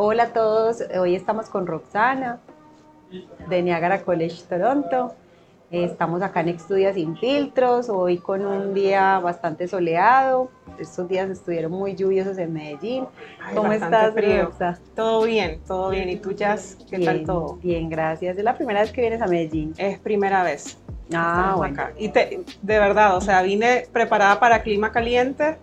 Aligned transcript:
Hola 0.00 0.22
a 0.22 0.32
todos, 0.32 0.84
hoy 0.96 1.16
estamos 1.16 1.48
con 1.48 1.66
Roxana 1.66 2.38
de 3.48 3.62
Niagara 3.62 4.02
College 4.02 4.44
Toronto. 4.48 5.12
Estamos 5.72 6.22
acá 6.22 6.38
en 6.42 6.50
Estudia 6.50 6.94
Sin 6.94 7.16
Filtros, 7.16 7.88
hoy 7.88 8.18
con 8.18 8.46
un 8.46 8.74
día 8.74 9.18
bastante 9.18 9.66
soleado. 9.66 10.52
Estos 10.78 11.08
días 11.08 11.28
estuvieron 11.28 11.72
muy 11.72 11.96
lluviosos 11.96 12.38
en 12.38 12.52
Medellín. 12.52 13.06
¿Cómo 13.56 13.72
estás, 13.72 14.14
frío. 14.14 14.52
Todo 14.94 15.24
bien, 15.24 15.60
todo 15.66 15.90
bien. 15.90 16.08
¿Y 16.10 16.16
tú, 16.18 16.30
Jazz? 16.30 16.78
¿Qué 16.88 17.00
tal 17.00 17.24
todo? 17.24 17.56
Bien, 17.56 17.90
gracias. 17.90 18.38
¿Es 18.38 18.44
la 18.44 18.56
primera 18.56 18.82
vez 18.82 18.92
que 18.92 19.00
vienes 19.00 19.20
a 19.20 19.26
Medellín? 19.26 19.74
Es 19.78 19.98
primera 19.98 20.44
vez. 20.44 20.78
Ah, 21.12 21.54
bueno. 21.56 21.82
Y 21.98 22.06
de 22.06 22.44
verdad, 22.62 23.16
o 23.16 23.20
sea, 23.20 23.42
vine 23.42 23.88
preparada 23.92 24.38
para 24.38 24.62
clima 24.62 24.92
caliente 24.92 25.56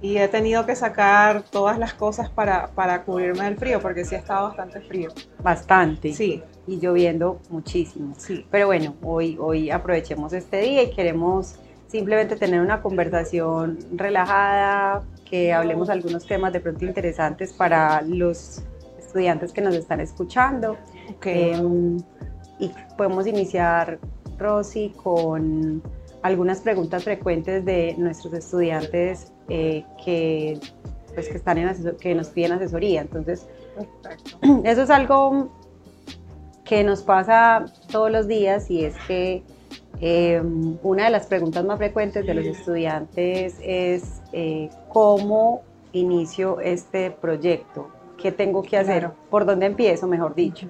y 0.00 0.18
he 0.18 0.28
tenido 0.28 0.64
que 0.64 0.76
sacar 0.76 1.42
todas 1.42 1.78
las 1.78 1.94
cosas 1.94 2.30
para, 2.30 2.68
para 2.68 3.02
cubrirme 3.02 3.44
del 3.44 3.56
frío, 3.56 3.80
porque 3.80 4.04
sí 4.04 4.14
ha 4.14 4.18
estado 4.18 4.48
bastante 4.48 4.80
frío. 4.80 5.10
Bastante. 5.42 6.12
Sí. 6.12 6.42
Y 6.66 6.78
lloviendo 6.78 7.40
muchísimo. 7.50 8.14
Sí. 8.16 8.46
Pero 8.50 8.66
bueno, 8.66 8.94
hoy, 9.02 9.36
hoy 9.40 9.70
aprovechemos 9.70 10.32
este 10.32 10.60
día 10.60 10.82
y 10.84 10.90
queremos 10.90 11.58
simplemente 11.88 12.36
tener 12.36 12.60
una 12.60 12.80
conversación 12.80 13.78
relajada, 13.92 15.02
que 15.28 15.52
hablemos 15.52 15.90
algunos 15.90 16.26
temas 16.26 16.52
de 16.52 16.60
pronto 16.60 16.84
interesantes 16.84 17.52
para 17.52 18.00
los 18.02 18.62
estudiantes 18.98 19.52
que 19.52 19.60
nos 19.60 19.74
están 19.74 20.00
escuchando. 20.00 20.76
Okay. 21.16 21.54
Em, 21.54 21.96
y 22.58 22.70
podemos 22.96 23.26
iniciar, 23.26 23.98
Rosy, 24.38 24.92
con 25.02 25.82
algunas 26.22 26.60
preguntas 26.60 27.04
frecuentes 27.04 27.64
de 27.64 27.94
nuestros 27.98 28.34
estudiantes 28.34 29.32
eh, 29.48 29.84
que, 30.04 30.58
pues, 31.14 31.28
que, 31.28 31.36
están 31.36 31.58
en 31.58 31.96
que 31.98 32.14
nos 32.14 32.28
piden 32.28 32.52
asesoría. 32.52 33.00
Entonces, 33.00 33.46
eso 34.64 34.82
es 34.82 34.90
algo 34.90 35.50
que 36.64 36.84
nos 36.84 37.02
pasa 37.02 37.64
todos 37.90 38.10
los 38.10 38.28
días 38.28 38.70
y 38.70 38.84
es 38.84 38.94
que 39.06 39.42
eh, 40.00 40.40
una 40.82 41.06
de 41.06 41.10
las 41.10 41.26
preguntas 41.26 41.64
más 41.64 41.78
frecuentes 41.78 42.26
de 42.26 42.34
los 42.34 42.44
estudiantes 42.46 43.56
es 43.62 44.20
eh, 44.32 44.68
cómo 44.88 45.62
inicio 45.92 46.60
este 46.60 47.10
proyecto, 47.10 47.88
qué 48.16 48.30
tengo 48.30 48.62
que 48.62 48.76
hacer, 48.76 49.10
por 49.30 49.46
dónde 49.46 49.66
empiezo, 49.66 50.06
mejor 50.06 50.34
dicho. 50.34 50.68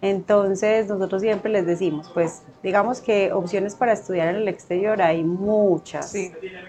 Entonces, 0.00 0.88
nosotros 0.88 1.22
siempre 1.22 1.52
les 1.52 1.64
decimos, 1.64 2.10
pues, 2.12 2.42
digamos 2.62 3.00
que 3.00 3.32
opciones 3.32 3.76
para 3.76 3.92
estudiar 3.92 4.28
en 4.28 4.36
el 4.36 4.48
exterior 4.48 5.00
hay 5.00 5.22
muchas, 5.22 6.12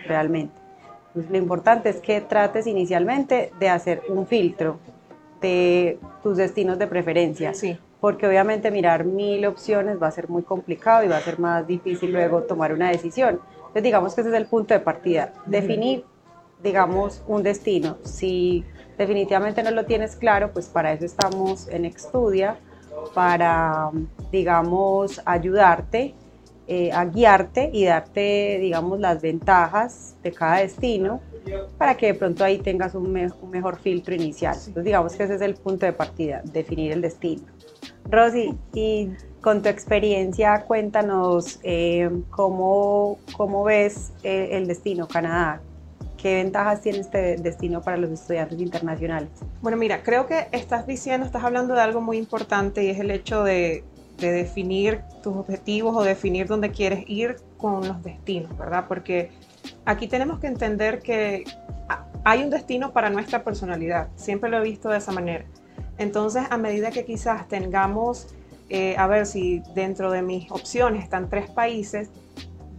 realmente. 0.05 0.62
Pues, 1.14 1.30
lo 1.30 1.38
importante 1.38 1.89
es 1.89 1.97
que 1.97 2.22
trates 2.22 2.67
inicialmente 2.67 3.52
de 3.59 3.69
hacer 3.69 4.02
un 4.09 4.25
filtro 4.25 4.80
de 5.42 6.00
tus 6.22 6.38
destinos 6.38 6.80
de 6.80 6.88
preferencia. 6.88 7.53
Sí. 7.53 7.78
Porque 8.00 8.28
obviamente 8.28 8.72
mirar 8.72 9.05
mil 9.05 9.45
opciones 9.45 10.02
va 10.02 10.08
a 10.08 10.11
ser 10.11 10.30
muy 10.30 10.44
complicado 10.44 11.03
y 11.03 11.08
va 11.08 11.17
a 11.17 11.22
ser 11.22 11.39
más 11.39 11.66
difícil 11.67 12.11
luego 12.11 12.44
tomar 12.44 12.73
una 12.73 12.89
decisión. 12.89 13.39
Entonces, 13.58 13.83
digamos 13.83 14.16
que 14.16 14.22
ese 14.22 14.30
es 14.30 14.36
el 14.36 14.45
punto 14.45 14.73
de 14.73 14.80
partida. 14.80 15.33
Definir, 15.45 16.03
digamos, 16.61 17.23
un 17.27 17.44
destino. 17.44 17.98
Si 18.03 18.66
definitivamente 18.98 19.64
no 19.64 19.72
lo 19.72 19.86
tienes 19.86 20.16
claro, 20.16 20.52
pues 20.52 20.67
para 20.67 20.92
eso 20.94 21.05
estamos 21.05 21.67
en 21.70 21.86
Estudia 21.86 22.58
para, 23.14 23.89
digamos, 24.31 25.22
ayudarte 25.25 26.14
eh, 26.67 26.92
a 26.94 27.06
guiarte 27.06 27.69
y 27.73 27.86
darte, 27.86 28.58
digamos, 28.61 29.00
las 29.00 29.22
ventajas 29.22 30.16
de 30.23 30.31
cada 30.31 30.58
destino 30.58 31.20
para 31.78 31.97
que 31.97 32.08
de 32.08 32.14
pronto 32.14 32.44
ahí 32.44 32.59
tengas 32.59 32.95
un, 32.95 33.11
mejor 33.11 33.78
filtro 33.80 34.16
inicial. 34.16 34.55
Entonces, 34.55 34.83
digamos 34.86 35.14
que 35.14 35.23
ese 35.23 35.36
es 35.36 35.42
el 35.42 35.55
punto 35.55 35.86
de 35.86 35.94
partida, 35.94 36.42
definir 36.45 36.94
el 36.94 37.02
destino. 37.02 37.44
Rosy, 38.09 38.58
y 38.73 39.09
con 39.42 39.61
tu 39.61 39.67
experiencia, 39.67 40.64
cuéntanos 40.66 41.59
eh, 41.64 42.09
cómo, 42.30 43.17
cómo, 43.36 43.65
ves 43.65 44.14
eh, 44.23 44.49
el 44.54 44.67
destino 44.67 45.08
Canadá. 45.08 45.61
¿Qué 46.15 46.36
ventajas 46.36 46.80
tiene 46.80 46.99
este 46.99 47.36
destino 47.36 47.82
para 47.82 47.98
los 47.98 48.09
estudiantes 48.09 48.58
internacionales? 48.58 49.27
Bueno, 49.61 49.77
mira, 49.77 50.02
creo 50.04 50.26
que 50.26 50.48
estás 50.54 50.88
diciendo, 50.88 51.26
estás 51.26 51.43
hablando 51.43 51.73
de 51.73 51.82
algo 51.82 51.99
muy 51.99 52.17
importante 52.17 52.86
y 52.86 52.89
es 52.89 52.99
el 53.02 53.11
hecho 53.11 53.43
de, 53.43 53.83
definir 54.32 55.02
tus 55.22 55.36
objetivos 55.36 55.95
o 55.95 56.04
definir 56.04 56.48
dónde 56.48 56.72
quieres 56.72 57.04
ir 57.08 57.38
con 57.58 57.88
los 57.88 58.04
destinos, 58.04 58.58
¿verdad? 58.58 58.86
Porque 58.88 59.32
aquí 59.86 60.08
tenemos 60.08 60.39
que 60.39 60.48
entender 60.48 61.00
que 61.00 61.44
hay 62.23 62.44
un 62.44 62.50
destino 62.50 62.94
para 62.94 63.10
nuestra 63.10 63.44
personalidad, 63.44 64.08
siempre 64.16 64.50
lo 64.50 64.58
he 64.58 64.64
visto 64.64 64.89
de 64.89 64.98
esa 64.98 65.12
manera. 65.12 65.45
Entonces, 65.98 66.44
a 66.50 66.58
medida 66.58 66.92
que 66.92 67.06
quizás 67.06 67.48
tengamos, 67.48 68.28
eh, 68.70 68.95
a 68.98 69.08
ver 69.08 69.26
si 69.26 69.62
dentro 69.76 70.12
de 70.12 70.22
mis 70.22 70.50
opciones 70.52 71.04
están 71.04 71.30
tres 71.30 71.50
países, 71.50 72.10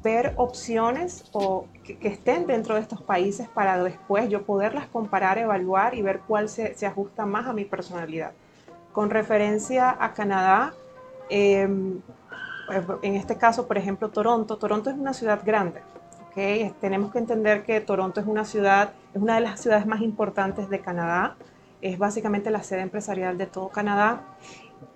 ver 0.05 0.35
opciones 0.37 1.25
o 1.33 1.67
que, 1.83 1.99
estén 2.09 2.47
dentro 2.47 2.75
de 2.75 2.83
estos 2.83 3.03
países 3.03 3.49
para 3.49 3.83
después 3.83 4.29
yo 4.29 4.43
poderlas 4.45 4.87
comparar, 4.87 5.39
evaluar 5.39 5.95
y 5.95 6.03
ver 6.03 6.21
cuál 6.21 6.49
se, 6.49 6.75
ajusta 6.87 7.27
más 7.27 7.47
a 7.47 7.53
mi 7.53 7.65
personalidad. 7.65 8.33
Con 8.93 9.11
referencia 9.11 9.97
a 9.99 10.13
Canadá, 10.13 10.75
em, 11.29 12.01
en 13.03 13.15
este 13.15 13.37
caso, 13.37 13.67
por 13.67 13.79
ejemplo, 13.79 14.11
Toronto. 14.11 14.57
Toronto 14.57 14.91
es 14.91 14.97
una 14.97 15.13
ciudad 15.13 15.41
grande. 15.45 15.83
¿okay? 16.29 16.73
Tenemos 16.81 17.13
que 17.13 17.19
entender 17.19 17.65
que 17.65 17.81
Toronto 17.81 18.21
es 18.21 18.27
una 18.27 18.45
ciudad, 18.45 18.93
es 19.15 19.21
una 19.21 19.37
de 19.37 19.43
las 19.43 19.61
ciudades 19.61 19.87
más 19.87 20.01
importantes 20.01 20.69
de 20.69 20.81
Canadá. 20.81 21.37
Es 21.81 21.99
básicamente 21.99 22.51
la 22.51 22.63
sede 22.63 22.81
empresarial 22.81 23.37
de 23.37 23.47
todo 23.47 23.69
Canadá 23.69 24.23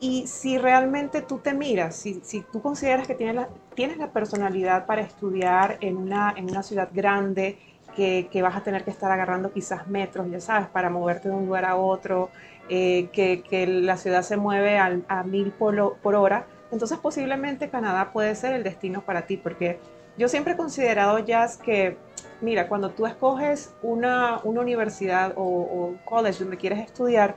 y 0.00 0.26
si 0.26 0.58
realmente 0.58 1.22
tú 1.22 1.38
te 1.38 1.54
miras, 1.54 1.96
si, 1.96 2.20
si 2.22 2.42
tú 2.42 2.60
consideras 2.62 3.06
que 3.06 3.14
tienes 3.14 3.34
la, 3.34 3.48
tienes 3.74 3.98
la 3.98 4.12
personalidad 4.12 4.86
para 4.86 5.00
estudiar 5.00 5.78
en 5.80 5.96
una, 5.96 6.34
en 6.36 6.50
una 6.50 6.62
ciudad 6.62 6.88
grande, 6.92 7.58
que, 7.96 8.28
vas 8.42 8.56
a 8.56 8.62
tener 8.62 8.84
que 8.84 8.90
estar 8.90 9.10
agarrando 9.10 9.52
quizás 9.52 9.88
metros, 9.88 10.30
ya 10.30 10.40
sabes, 10.40 10.68
para 10.68 10.90
moverte 10.90 11.28
de 11.28 11.34
un 11.34 11.46
lugar 11.46 11.64
a 11.64 11.76
otro, 11.76 12.30
eh, 12.68 13.08
que, 13.12 13.42
que, 13.42 13.66
la 13.66 13.96
ciudad 13.96 14.22
se 14.22 14.36
mueve 14.36 14.78
a 14.78 15.22
mil 15.24 15.50
por, 15.52 15.96
por 15.98 16.14
hora, 16.14 16.46
entonces 16.70 16.98
posiblemente 16.98 17.70
Canadá 17.70 18.12
puede 18.12 18.34
ser 18.34 18.54
el 18.54 18.62
destino 18.62 19.02
para 19.02 19.22
ti, 19.22 19.36
porque 19.36 19.78
yo 20.16 20.28
siempre 20.28 20.54
he 20.54 20.56
considerado, 20.56 21.18
Jazz, 21.20 21.56
que, 21.56 21.96
mira, 22.40 22.68
cuando 22.68 22.90
tú 22.90 23.06
escoges 23.06 23.74
una, 23.82 24.40
una 24.44 24.60
universidad 24.60 25.32
o, 25.36 25.42
o 25.42 25.96
college 26.04 26.40
donde 26.40 26.56
quieres 26.56 26.80
estudiar, 26.80 27.36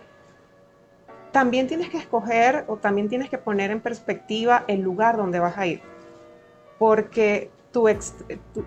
también 1.32 1.68
tienes 1.68 1.90
que 1.90 1.98
escoger 1.98 2.66
o 2.68 2.76
también 2.76 3.08
tienes 3.08 3.30
que 3.30 3.38
poner 3.38 3.72
en 3.72 3.80
perspectiva 3.80 4.66
el 4.68 4.82
lugar 4.82 5.16
donde 5.16 5.40
vas 5.40 5.58
a 5.58 5.66
ir, 5.66 5.82
porque 6.78 7.50
tu, 7.72 7.88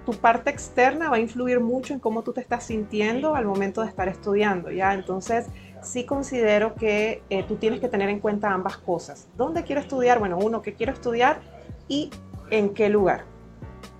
tu, 0.04 0.12
parte 0.12 0.50
externa 0.50 1.10
va 1.10 1.16
a 1.16 1.20
influir 1.20 1.60
mucho 1.60 1.92
en 1.92 2.00
cómo 2.00 2.22
tú 2.22 2.32
te 2.32 2.40
estás 2.40 2.64
sintiendo 2.64 3.34
al 3.34 3.44
momento 3.44 3.82
de 3.82 3.88
estar 3.88 4.08
estudiando, 4.08 4.70
¿ya? 4.70 4.94
Entonces, 4.94 5.46
sí 5.82 6.04
considero 6.04 6.74
que 6.74 7.22
eh, 7.28 7.44
tú 7.46 7.56
tienes 7.56 7.80
que 7.80 7.88
tener 7.88 8.08
en 8.08 8.20
cuenta 8.20 8.50
ambas 8.50 8.78
cosas. 8.78 9.28
¿Dónde 9.36 9.62
quiero 9.62 9.80
estudiar? 9.80 10.18
Bueno, 10.18 10.38
uno, 10.38 10.62
¿qué 10.62 10.72
quiero 10.72 10.92
estudiar? 10.92 11.40
Y 11.86 12.10
en 12.50 12.70
qué 12.70 12.88
lugar, 12.88 13.24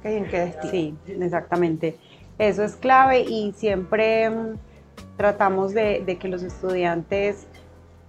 ¿en 0.03 0.27
qué 0.27 0.41
destino? 0.41 0.71
Sí, 0.71 0.95
exactamente. 1.07 1.99
Eso 2.39 2.65
es 2.65 2.75
clave 2.75 3.21
y 3.21 3.53
siempre 3.53 4.31
mm, 4.31 4.57
tratamos 5.17 5.75
de, 5.75 6.03
de 6.05 6.17
que 6.17 6.29
los 6.29 6.43
estudiantes 6.43 7.47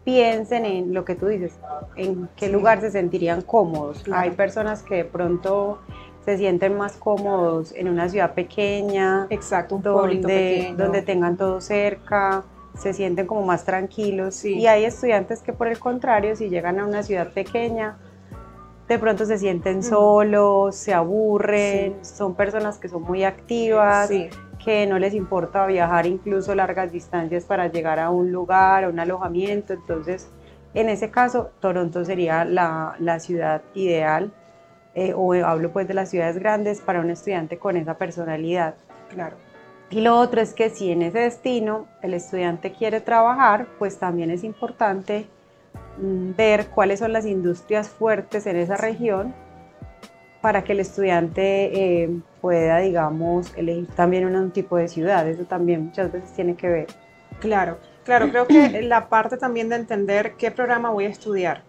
piensen 0.05 0.65
en 0.65 0.93
lo 0.93 1.03
que 1.03 1.15
tú 1.15 1.25
dices, 1.27 1.59
en 1.97 2.29
qué 2.37 2.47
lugar 2.47 2.79
se 2.79 2.91
sentirían 2.91 3.41
cómodos. 3.41 4.03
Hay 4.13 4.31
personas 4.31 4.83
que 4.83 4.95
de 4.97 5.05
pronto 5.05 5.79
se 6.25 6.37
sienten 6.37 6.75
más 6.75 6.97
cómodos 6.97 7.71
en 7.73 7.87
una 7.87 8.09
ciudad 8.09 8.33
pequeña, 8.33 9.27
exacto, 9.29 9.75
un 9.75 9.81
donde, 9.83 10.73
donde 10.75 11.03
tengan 11.03 11.37
todo 11.37 11.61
cerca, 11.61 12.43
se 12.77 12.93
sienten 12.93 13.27
como 13.27 13.43
más 13.43 13.63
tranquilos. 13.63 14.43
Y 14.43 14.65
hay 14.65 14.85
estudiantes 14.85 15.41
que 15.41 15.53
por 15.53 15.67
el 15.67 15.77
contrario, 15.77 16.35
si 16.35 16.49
llegan 16.49 16.79
a 16.79 16.85
una 16.85 17.03
ciudad 17.03 17.31
pequeña, 17.31 17.97
de 18.87 18.99
pronto 18.99 19.25
se 19.25 19.37
sienten 19.37 19.83
solos, 19.83 20.75
se 20.75 20.93
aburren, 20.93 22.03
son 22.03 22.35
personas 22.35 22.77
que 22.77 22.87
son 22.87 23.03
muy 23.03 23.23
activas, 23.23 24.09
que 24.63 24.87
no 24.87 24.97
les 24.97 25.13
importa 25.13 25.65
viajar 25.67 26.07
incluso 26.07 26.55
largas 26.55 26.91
distancias 26.91 27.45
para 27.45 27.67
llegar 27.67 27.99
a 27.99 28.09
un 28.09 28.31
lugar, 28.31 28.83
a 28.83 28.89
un 28.89 28.99
alojamiento. 28.99 29.73
Entonces, 29.73 30.29
en 30.73 30.89
ese 30.89 31.09
caso, 31.09 31.51
Toronto 31.59 32.03
sería 32.03 32.45
la, 32.45 32.95
la 32.99 33.19
ciudad 33.19 33.61
ideal, 33.73 34.33
eh, 34.95 35.13
o 35.13 35.33
hablo 35.33 35.71
pues 35.71 35.87
de 35.87 35.93
las 35.93 36.09
ciudades 36.09 36.37
grandes 36.39 36.79
para 36.79 37.01
un 37.01 37.09
estudiante 37.09 37.57
con 37.57 37.75
esa 37.77 37.97
personalidad. 37.97 38.75
Claro. 39.09 39.35
Y 39.89 40.01
lo 40.01 40.17
otro 40.17 40.41
es 40.41 40.53
que 40.53 40.69
si 40.69 40.91
en 40.91 41.01
ese 41.01 41.19
destino 41.19 41.87
el 42.01 42.13
estudiante 42.13 42.71
quiere 42.71 43.01
trabajar, 43.01 43.67
pues 43.77 43.99
también 43.99 44.31
es 44.31 44.43
importante 44.43 45.27
mm, 46.01 46.35
ver 46.35 46.67
cuáles 46.67 46.99
son 46.99 47.13
las 47.13 47.25
industrias 47.25 47.89
fuertes 47.89 48.47
en 48.47 48.55
esa 48.55 48.77
región 48.77 49.35
para 50.41 50.63
que 50.63 50.73
el 50.73 50.79
estudiante 50.79 52.03
eh, 52.03 52.09
pueda, 52.39 52.77
digamos, 52.79 53.51
elegir 53.57 53.87
también 53.95 54.25
un 54.25 54.51
tipo 54.51 54.77
de 54.77 54.87
ciudad. 54.87 55.27
Eso 55.27 55.43
también 55.43 55.85
muchas 55.85 56.11
veces 56.11 56.31
tiene 56.33 56.55
que 56.55 56.69
ver. 56.69 56.87
Claro. 57.39 57.77
Claro, 58.05 58.29
creo 58.29 58.45
que 58.45 58.83
la 58.83 59.09
parte 59.09 59.35
también 59.35 59.67
de 59.67 59.77
entender 59.77 60.35
qué 60.37 60.51
programa 60.51 60.91
voy 60.91 61.05
a 61.05 61.09
estudiar 61.09 61.63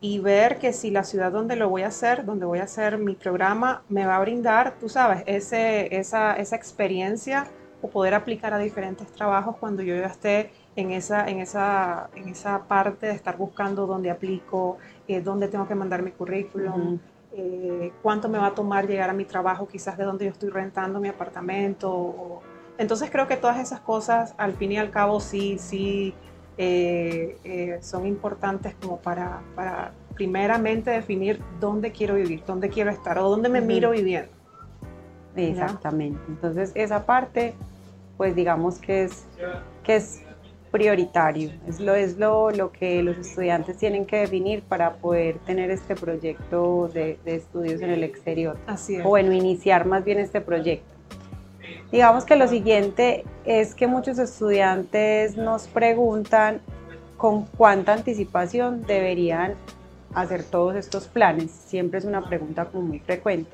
y 0.00 0.18
ver 0.18 0.58
que 0.58 0.72
si 0.72 0.90
la 0.90 1.04
ciudad 1.04 1.30
donde 1.30 1.56
lo 1.56 1.68
voy 1.68 1.82
a 1.82 1.88
hacer, 1.88 2.24
donde 2.24 2.46
voy 2.46 2.60
a 2.60 2.64
hacer 2.64 2.96
mi 2.98 3.14
programa, 3.14 3.82
me 3.88 4.06
va 4.06 4.16
a 4.16 4.20
brindar, 4.20 4.78
tú 4.80 4.88
sabes, 4.88 5.22
ese, 5.26 5.94
esa, 5.94 6.34
esa 6.34 6.56
experiencia 6.56 7.46
o 7.82 7.88
poder 7.88 8.14
aplicar 8.14 8.54
a 8.54 8.58
diferentes 8.58 9.06
trabajos 9.12 9.56
cuando 9.56 9.82
yo 9.82 9.94
ya 9.94 10.06
esté 10.06 10.52
en 10.76 10.90
esa, 10.90 11.28
en 11.28 11.40
esa, 11.40 12.08
en 12.14 12.28
esa 12.28 12.64
parte 12.64 13.06
de 13.06 13.12
estar 13.12 13.36
buscando 13.36 13.86
dónde 13.86 14.10
aplico, 14.10 14.78
eh, 15.06 15.20
dónde 15.20 15.48
tengo 15.48 15.68
que 15.68 15.74
mandar 15.74 16.02
mi 16.02 16.12
currículum, 16.12 16.98
eh, 17.32 17.92
cuánto 18.02 18.28
me 18.28 18.38
va 18.38 18.48
a 18.48 18.54
tomar 18.54 18.86
llegar 18.86 19.10
a 19.10 19.12
mi 19.12 19.24
trabajo, 19.24 19.68
quizás 19.68 19.98
de 19.98 20.04
donde 20.04 20.24
yo 20.24 20.30
estoy 20.30 20.48
rentando 20.48 20.98
mi 21.00 21.08
apartamento. 21.08 22.40
entonces 22.78 23.10
creo 23.10 23.26
que 23.26 23.36
todas 23.36 23.58
esas 23.58 23.80
cosas, 23.80 24.34
al 24.38 24.54
fin 24.54 24.72
y 24.72 24.78
al 24.78 24.90
cabo, 24.90 25.20
sí, 25.20 25.58
sí 25.58 26.14
eh, 26.62 27.78
son 27.80 28.06
importantes 28.06 28.74
como 28.82 28.98
para, 28.98 29.40
para 29.54 29.92
primeramente 30.14 30.90
definir 30.90 31.40
dónde 31.58 31.90
quiero 31.90 32.16
vivir, 32.16 32.42
dónde 32.46 32.68
quiero 32.68 32.90
estar 32.90 33.18
o 33.18 33.30
dónde 33.30 33.48
me 33.48 33.62
miro 33.62 33.92
viviendo. 33.92 34.30
Exactamente. 35.34 36.20
Entonces 36.28 36.72
esa 36.74 37.06
parte, 37.06 37.54
pues 38.18 38.36
digamos 38.36 38.78
que 38.78 39.04
es, 39.04 39.24
que 39.82 39.96
es 39.96 40.20
prioritario, 40.70 41.50
es, 41.66 41.80
lo, 41.80 41.94
es 41.94 42.18
lo, 42.18 42.50
lo 42.50 42.70
que 42.70 43.02
los 43.02 43.16
estudiantes 43.16 43.78
tienen 43.78 44.04
que 44.04 44.18
definir 44.18 44.62
para 44.62 44.96
poder 44.96 45.38
tener 45.38 45.70
este 45.70 45.94
proyecto 45.96 46.90
de, 46.92 47.18
estudios 47.24 47.80
en 47.80 47.90
el 47.90 48.04
exterior. 48.04 48.58
Así 48.66 48.96
es. 48.96 49.06
O 49.06 49.08
bueno, 49.08 49.32
iniciar 49.32 49.86
más 49.86 50.04
bien 50.04 50.18
este 50.18 50.42
proyecto. 50.42 50.99
Digamos 51.92 52.24
que 52.24 52.36
lo 52.36 52.46
siguiente 52.46 53.24
es 53.44 53.74
que 53.74 53.86
muchos 53.86 54.18
estudiantes 54.18 55.36
nos 55.36 55.66
preguntan 55.66 56.60
con 57.16 57.46
cuánta 57.46 57.92
anticipación 57.92 58.82
deberían 58.86 59.54
hacer 60.14 60.44
todos 60.44 60.76
estos 60.76 61.08
planes. 61.08 61.50
Siempre 61.50 61.98
es 61.98 62.04
una 62.04 62.26
pregunta 62.28 62.66
como 62.66 62.86
muy 62.86 63.00
frecuente. 63.00 63.50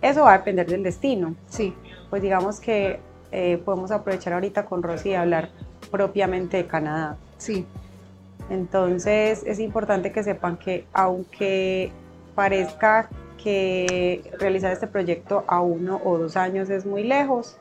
Eso 0.00 0.22
va 0.22 0.34
a 0.34 0.38
depender 0.38 0.66
del 0.66 0.82
destino. 0.82 1.34
Sí. 1.48 1.74
Pues 2.10 2.22
digamos 2.22 2.60
que 2.60 2.98
eh, 3.30 3.60
podemos 3.64 3.90
aprovechar 3.90 4.32
ahorita 4.32 4.64
con 4.64 4.82
Rosy 4.82 5.10
y 5.10 5.14
hablar 5.14 5.50
propiamente 5.90 6.56
de 6.56 6.66
Canadá. 6.66 7.16
Sí. 7.36 7.66
Entonces 8.48 9.42
es 9.44 9.58
importante 9.58 10.12
que 10.12 10.22
sepan 10.22 10.56
que 10.56 10.86
aunque 10.92 11.90
parezca 12.34 13.08
que 13.42 14.30
realizar 14.38 14.72
este 14.72 14.86
proyecto 14.86 15.44
a 15.46 15.60
uno 15.60 16.00
o 16.04 16.18
dos 16.18 16.36
años 16.36 16.70
es 16.70 16.86
muy 16.86 17.04
lejos, 17.04 17.58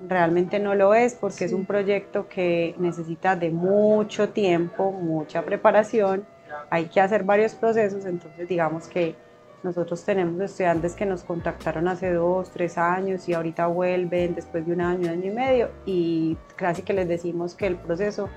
realmente 0.00 0.58
no 0.58 0.74
lo 0.74 0.94
es 0.94 1.14
porque 1.14 1.44
es 1.44 1.52
un 1.52 1.66
proyecto 1.66 2.28
que 2.28 2.74
necesita 2.78 3.36
de 3.36 3.50
mucho 3.50 4.30
tiempo, 4.30 4.92
mucha 4.92 5.42
preparación, 5.42 6.26
hay 6.70 6.86
que 6.86 7.00
hacer 7.00 7.24
varios 7.24 7.54
procesos, 7.54 8.04
entonces 8.04 8.48
digamos 8.48 8.88
que 8.88 9.14
nosotros 9.62 10.04
tenemos 10.04 10.40
estudiantes 10.42 10.94
que 10.94 11.06
nos 11.06 11.24
contactaron 11.24 11.88
hace 11.88 12.12
dos, 12.12 12.50
tres 12.50 12.76
años 12.76 13.26
y 13.28 13.32
ahorita 13.32 13.66
vuelven 13.66 14.34
después 14.34 14.66
de 14.66 14.72
un 14.72 14.82
año, 14.82 15.04
un 15.04 15.08
año 15.08 15.32
y 15.32 15.34
medio 15.34 15.70
y 15.86 16.36
casi 16.54 16.82
que 16.82 16.92
les 16.92 17.08
decimos 17.08 17.54
que 17.54 17.66
el 17.66 17.76
proceso 17.76 18.28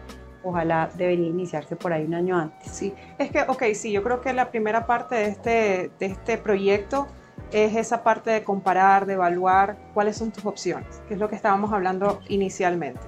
ojalá 0.43 0.89
debería 0.95 1.27
iniciarse 1.27 1.75
por 1.75 1.91
ahí 1.91 2.05
un 2.05 2.13
año 2.13 2.37
antes. 2.37 2.71
Sí, 2.71 2.93
es 3.17 3.29
que, 3.31 3.41
ok, 3.41 3.63
sí, 3.73 3.91
yo 3.91 4.03
creo 4.03 4.21
que 4.21 4.31
la 4.31 4.49
primera 4.49 4.85
parte 4.85 5.15
de 5.15 5.27
este, 5.27 5.91
de 5.99 6.05
este 6.05 6.37
proyecto 6.37 7.07
es 7.51 7.75
esa 7.75 8.03
parte 8.03 8.29
de 8.31 8.43
comparar, 8.43 9.05
de 9.05 9.13
evaluar 9.13 9.77
cuáles 9.93 10.17
son 10.17 10.31
tus 10.31 10.45
opciones, 10.45 11.01
que 11.07 11.13
es 11.13 11.19
lo 11.19 11.29
que 11.29 11.35
estábamos 11.35 11.71
hablando 11.71 12.19
inicialmente. 12.27 13.01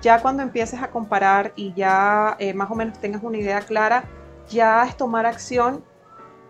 Ya 0.00 0.20
cuando 0.20 0.42
empieces 0.42 0.82
a 0.82 0.90
comparar 0.90 1.52
y 1.56 1.72
ya 1.74 2.36
eh, 2.38 2.52
más 2.54 2.70
o 2.70 2.74
menos 2.74 2.98
tengas 3.00 3.22
una 3.22 3.38
idea 3.38 3.60
clara, 3.60 4.04
ya 4.48 4.84
es 4.84 4.96
tomar 4.96 5.26
acción 5.26 5.84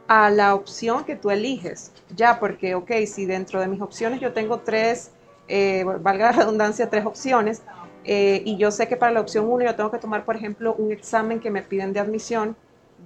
a 0.09 0.31
la 0.31 0.55
opción 0.55 1.05
que 1.05 1.17
tú 1.17 1.31
eliges. 1.31 1.93
Ya, 2.15 2.39
porque, 2.39 2.75
ok, 2.75 2.91
si 3.07 3.27
dentro 3.27 3.61
de 3.61 3.69
mis 3.69 3.81
opciones 3.81 4.21
yo 4.21 4.33
tengo 4.33 4.61
tres, 4.61 5.13
eh, 5.49 5.85
valga 5.85 6.27
la 6.27 6.33
redundancia, 6.33 6.91
tres 6.91 7.07
opciones, 7.07 7.63
eh, 8.05 8.43
y 8.45 8.57
yo 8.59 8.71
sé 8.71 8.87
que 8.87 8.97
para 8.97 9.13
la 9.13 9.21
opción 9.21 9.47
1 9.51 9.65
yo 9.65 9.75
tengo 9.75 9.91
que 9.91 9.99
tomar, 9.99 10.25
por 10.25 10.37
ejemplo, 10.37 10.75
un 10.75 10.93
examen 10.93 11.41
que 11.41 11.51
me 11.51 11.63
piden 11.63 11.93
de 11.93 12.01
admisión, 12.01 12.57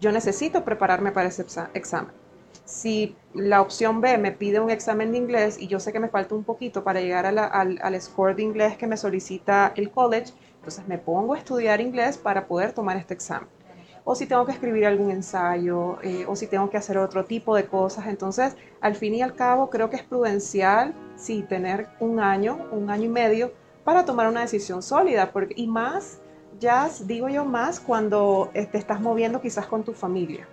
yo 0.01 0.13
necesito 0.13 0.65
prepararme 0.65 1.13
para 1.13 1.29
ese 1.29 1.45
examen. 1.75 2.13
Si 2.69 3.17
la 3.33 3.63
opción 3.63 4.03
B 4.03 4.19
me 4.19 4.31
pide 4.31 4.61
un 4.61 4.69
examen 4.69 5.11
de 5.11 5.17
inglés 5.17 5.59
y 5.59 5.69
yo 5.69 5.81
sé 5.81 5.91
que 5.91 6.01
me 6.01 6.11
falta 6.11 6.35
un 6.35 6.45
poquito 6.45 6.85
para 6.85 7.01
llegar 7.01 7.25
al, 7.25 7.39
al 7.39 8.01
score 8.03 8.37
de 8.37 8.43
inglés 8.43 8.77
que 8.77 8.87
me 8.87 8.99
solicita 8.99 9.73
el 9.75 9.91
college, 9.91 10.35
entonces 10.57 10.87
me 10.87 10.99
pongo 10.99 11.33
a 11.33 11.39
estudiar 11.39 11.81
inglés 11.81 12.19
para 12.19 12.47
poder 12.47 12.73
tomar 12.73 12.99
este 12.99 13.15
examen 13.15 13.49
o 14.05 14.15
si 14.15 14.25
tengo 14.25 14.47
que 14.47 14.53
escribir 14.53 14.87
algún 14.87 15.11
ensayo, 15.11 15.99
eh, 16.03 16.25
o 16.27 16.35
si 16.35 16.47
tengo 16.47 16.71
que 16.71 16.79
hacer 16.79 16.97
otro 16.97 17.27
tipo 17.27 17.55
de 17.55 17.67
cosas. 17.67 18.07
Entonces, 18.07 18.57
al 18.81 18.95
fin 18.95 19.15
y 19.15 19.21
al 19.21 19.35
cabo, 19.35 19.69
creo 19.69 19.91
que 19.91 19.97
es 19.97 20.03
prudencial, 20.03 20.95
sí, 21.15 21.45
tener 21.47 21.89
un 22.01 22.19
año, 22.19 22.69
un 22.73 22.89
año 22.89 23.05
y 23.05 23.09
medio 23.09 23.53
para 23.85 24.07
tomar 24.07 24.27
una 24.27 24.41
decisión 24.41 24.83
sólida, 24.83 25.31
porque, 25.31 25.53
y 25.59 25.67
más, 25.67 26.21
ya 26.59 26.89
digo 27.05 27.29
yo 27.29 27.45
más, 27.45 27.81
cuando 27.81 28.51
eh, 28.55 28.65
te 28.65 28.79
estás 28.79 28.99
moviendo 28.99 29.43
quizás 29.43 29.67
con 29.67 29.85
tu 29.85 29.93
familia. 29.93 30.49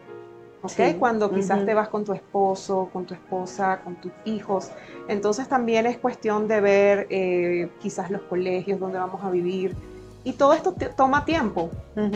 ¿Ok? 0.61 0.97
Cuando 0.99 1.31
quizás 1.31 1.65
te 1.65 1.73
vas 1.73 1.89
con 1.89 2.03
tu 2.03 2.13
esposo, 2.13 2.89
con 2.91 3.05
tu 3.05 3.13
esposa, 3.13 3.81
con 3.83 3.95
tus 3.95 4.11
hijos. 4.25 4.71
Entonces 5.07 5.47
también 5.47 5.85
es 5.85 5.97
cuestión 5.97 6.47
de 6.47 6.61
ver 6.61 7.07
eh, 7.09 7.69
quizás 7.79 8.09
los 8.09 8.21
colegios 8.23 8.79
donde 8.79 8.97
vamos 8.97 9.23
a 9.23 9.29
vivir, 9.29 9.75
y 10.25 10.33
todo 10.33 10.53
esto 10.53 10.73
toma 10.97 11.23
tiempo, 11.23 11.69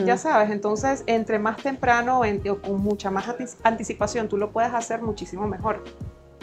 ya 0.03 0.17
sabes, 0.17 0.49
entonces 0.49 1.03
entre 1.05 1.37
más 1.37 1.57
temprano 1.57 2.21
o 2.21 2.57
con 2.59 2.81
mucha 2.81 3.11
más 3.11 3.27
anticipación 3.61 4.27
tú 4.27 4.35
lo 4.35 4.49
puedes 4.49 4.73
hacer 4.73 5.03
muchísimo 5.03 5.47
mejor, 5.47 5.83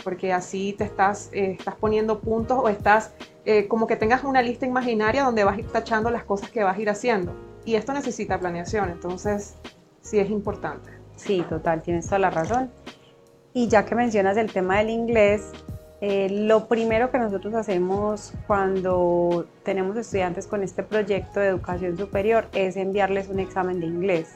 porque 0.04 0.32
así 0.32 0.76
te 0.78 0.84
estás, 0.84 1.28
eh, 1.32 1.56
estás 1.58 1.74
poniendo 1.74 2.20
puntos 2.20 2.60
o 2.62 2.68
estás 2.68 3.14
eh, 3.44 3.66
como 3.66 3.88
que 3.88 3.96
tengas 3.96 4.22
una 4.22 4.42
lista 4.42 4.64
imaginaria 4.64 5.24
donde 5.24 5.42
vas 5.42 5.56
a 5.56 5.60
ir 5.60 5.66
tachando 5.66 6.08
las 6.08 6.22
cosas 6.22 6.50
que 6.50 6.62
vas 6.62 6.76
a 6.76 6.80
ir 6.80 6.88
haciendo. 6.88 7.34
Y 7.64 7.74
esto 7.74 7.92
necesita 7.92 8.38
planeación, 8.38 8.88
entonces 8.88 9.56
sí 10.02 10.20
es 10.20 10.30
importante. 10.30 10.95
Sí, 11.16 11.44
total, 11.48 11.82
tienes 11.82 12.06
toda 12.06 12.18
la 12.18 12.30
razón. 12.30 12.70
Y 13.52 13.68
ya 13.68 13.84
que 13.84 13.94
mencionas 13.94 14.36
el 14.36 14.52
tema 14.52 14.78
del 14.78 14.90
inglés, 14.90 15.50
eh, 16.02 16.28
lo 16.30 16.68
primero 16.68 17.10
que 17.10 17.18
nosotros 17.18 17.54
hacemos 17.54 18.34
cuando 18.46 19.46
tenemos 19.62 19.96
estudiantes 19.96 20.46
con 20.46 20.62
este 20.62 20.82
proyecto 20.82 21.40
de 21.40 21.48
educación 21.48 21.96
superior 21.96 22.48
es 22.52 22.76
enviarles 22.76 23.28
un 23.28 23.40
examen 23.40 23.80
de 23.80 23.86
inglés, 23.86 24.34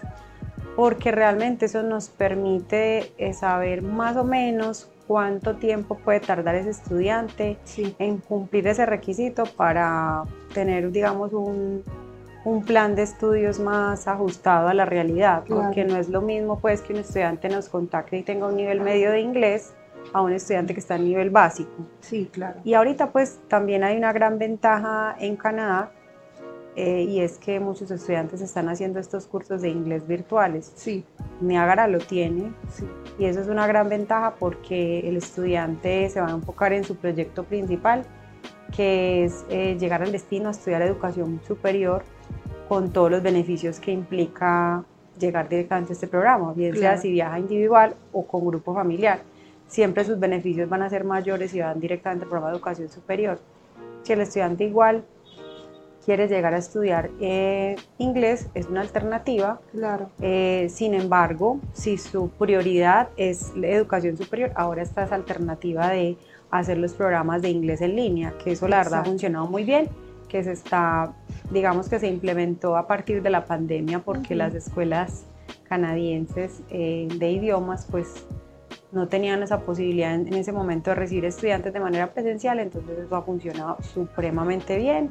porque 0.74 1.12
realmente 1.12 1.66
eso 1.66 1.82
nos 1.82 2.08
permite 2.08 3.12
eh, 3.18 3.34
saber 3.34 3.82
más 3.82 4.16
o 4.16 4.24
menos 4.24 4.88
cuánto 5.06 5.56
tiempo 5.56 5.96
puede 5.98 6.20
tardar 6.20 6.54
ese 6.54 6.70
estudiante 6.70 7.58
en 7.98 8.18
cumplir 8.18 8.66
ese 8.68 8.86
requisito 8.86 9.44
para 9.44 10.22
tener, 10.54 10.90
digamos, 10.92 11.34
un, 11.34 11.82
plan 12.64 12.94
de 12.94 13.02
estudios 13.02 13.58
más 13.58 14.08
ajustado 14.08 14.68
a 14.68 14.74
la 14.74 14.84
realidad, 14.84 15.44
porque 15.48 15.84
no 15.84 15.96
es 15.96 16.08
lo 16.08 16.22
mismo 16.22 16.58
pues 16.58 16.80
que 16.80 16.92
un 16.92 17.00
estudiante 17.00 17.48
nos 17.48 17.68
contacte 17.68 18.16
y 18.16 18.22
tenga 18.22 18.46
un 18.46 18.56
nivel 18.56 18.80
medio 18.80 19.10
de 19.10 19.20
inglés 19.20 19.74
a 20.12 20.22
un 20.22 20.32
estudiante 20.32 20.74
que 20.74 20.80
está 20.80 20.94
a 20.94 20.98
nivel 20.98 21.30
básico. 21.30 21.70
Sí, 22.00 22.28
claro. 22.32 22.60
Y 22.64 22.74
ahorita 22.74 23.12
pues 23.12 23.38
también 23.48 23.84
hay 23.84 23.96
una 23.96 24.12
gran 24.12 24.38
ventaja 24.38 25.14
en 25.18 25.36
Canadá 25.36 25.92
eh, 26.76 27.02
y 27.02 27.20
es 27.20 27.36
que 27.38 27.60
muchos 27.60 27.90
estudiantes 27.90 28.40
están 28.40 28.68
haciendo 28.68 29.00
estos 29.00 29.26
cursos 29.26 29.60
de 29.60 29.68
inglés 29.68 30.06
virtuales. 30.06 30.72
Sí. 30.76 31.04
Niagara 31.40 31.88
lo 31.88 31.98
tiene 31.98 32.52
sí. 32.72 32.88
y 33.18 33.26
eso 33.26 33.40
es 33.40 33.48
una 33.48 33.66
gran 33.66 33.88
ventaja 33.88 34.34
porque 34.38 35.00
el 35.08 35.16
estudiante 35.16 36.08
se 36.08 36.20
va 36.20 36.28
a 36.28 36.32
enfocar 36.32 36.72
en 36.72 36.84
su 36.84 36.96
proyecto 36.96 37.44
principal 37.44 38.04
que 38.74 39.24
es 39.24 39.44
eh, 39.50 39.76
llegar 39.78 40.02
al 40.02 40.12
destino 40.12 40.48
a 40.48 40.52
estudiar 40.52 40.82
educación 40.82 41.40
superior 41.46 42.04
con 42.70 42.90
todos 42.90 43.10
los 43.10 43.22
beneficios 43.22 43.80
que 43.80 43.92
implica 43.92 44.82
llegar 45.18 45.46
directamente 45.46 45.92
a 45.92 45.94
este 45.94 46.06
programa, 46.06 46.54
bien 46.54 46.74
sea 46.74 46.96
si 46.96 47.10
viaja 47.10 47.38
individual 47.38 47.94
o 48.12 48.24
con 48.24 48.46
grupo 48.46 48.72
familiar 48.72 49.20
siempre 49.70 50.04
sus 50.04 50.18
beneficios 50.18 50.68
van 50.68 50.82
a 50.82 50.90
ser 50.90 51.04
mayores 51.04 51.54
y 51.54 51.60
van 51.60 51.80
directamente 51.80 52.24
al 52.24 52.28
programa 52.28 52.50
de 52.50 52.56
educación 52.56 52.88
superior. 52.88 53.38
Si 54.02 54.12
el 54.12 54.20
estudiante 54.20 54.64
igual 54.64 55.04
quiere 56.04 56.26
llegar 56.28 56.54
a 56.54 56.58
estudiar 56.58 57.10
eh, 57.20 57.76
inglés, 57.98 58.48
es 58.54 58.66
una 58.66 58.80
alternativa. 58.80 59.60
Claro. 59.70 60.10
Eh, 60.20 60.66
sin 60.70 60.94
embargo, 60.94 61.60
si 61.72 61.98
su 61.98 62.30
prioridad 62.30 63.10
es 63.16 63.54
la 63.54 63.68
educación 63.68 64.16
superior, 64.16 64.50
ahora 64.56 64.82
está 64.82 65.04
esa 65.04 65.14
alternativa 65.14 65.88
de 65.90 66.16
hacer 66.50 66.78
los 66.78 66.94
programas 66.94 67.42
de 67.42 67.50
inglés 67.50 67.80
en 67.80 67.94
línea, 67.94 68.34
que 68.42 68.52
eso 68.52 68.66
la 68.66 68.78
verdad 68.78 69.00
ha 69.00 69.04
funcionado 69.04 69.46
muy 69.46 69.62
bien, 69.62 69.88
que 70.30 70.42
se 70.42 70.52
está, 70.52 71.12
digamos 71.50 71.88
que 71.88 71.98
se 71.98 72.06
implementó 72.08 72.76
a 72.76 72.86
partir 72.86 73.22
de 73.22 73.30
la 73.30 73.44
pandemia 73.44 73.98
porque 73.98 74.34
las 74.34 74.54
escuelas 74.54 75.26
canadienses 75.68 76.62
eh, 76.70 77.08
de 77.16 77.30
idiomas 77.30 77.86
pues 77.90 78.26
no 78.92 79.08
tenían 79.08 79.42
esa 79.42 79.60
posibilidad 79.60 80.14
en, 80.14 80.32
ese 80.34 80.52
momento 80.52 80.90
de 80.90 80.96
recibir 80.96 81.24
estudiantes 81.24 81.72
de 81.72 81.80
manera 81.80 82.12
presencial, 82.12 82.58
entonces 82.58 82.98
eso 82.98 83.16
ha 83.16 83.22
funcionado 83.22 83.76
supremamente 83.82 84.78
bien. 84.78 85.10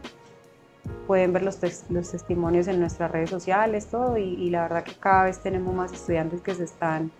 pueden 1.07 1.33
ver 1.33 1.43
los, 1.43 1.59
los 1.89 2.11
testimonios 2.11 2.67
en 2.67 2.79
nuestras 2.79 3.11
redes 3.11 3.29
sociales, 3.29 3.87
todo, 3.87 4.17
y, 4.17 4.49
la 4.49 4.63
verdad 4.63 4.83
que 4.83 4.93
cada 4.93 5.25
vez 5.25 5.39
tenemos 5.39 5.73
más 5.73 5.93
estudiantes 5.93 6.41
que 6.41 6.55
se 6.55 6.63
están 6.63 7.11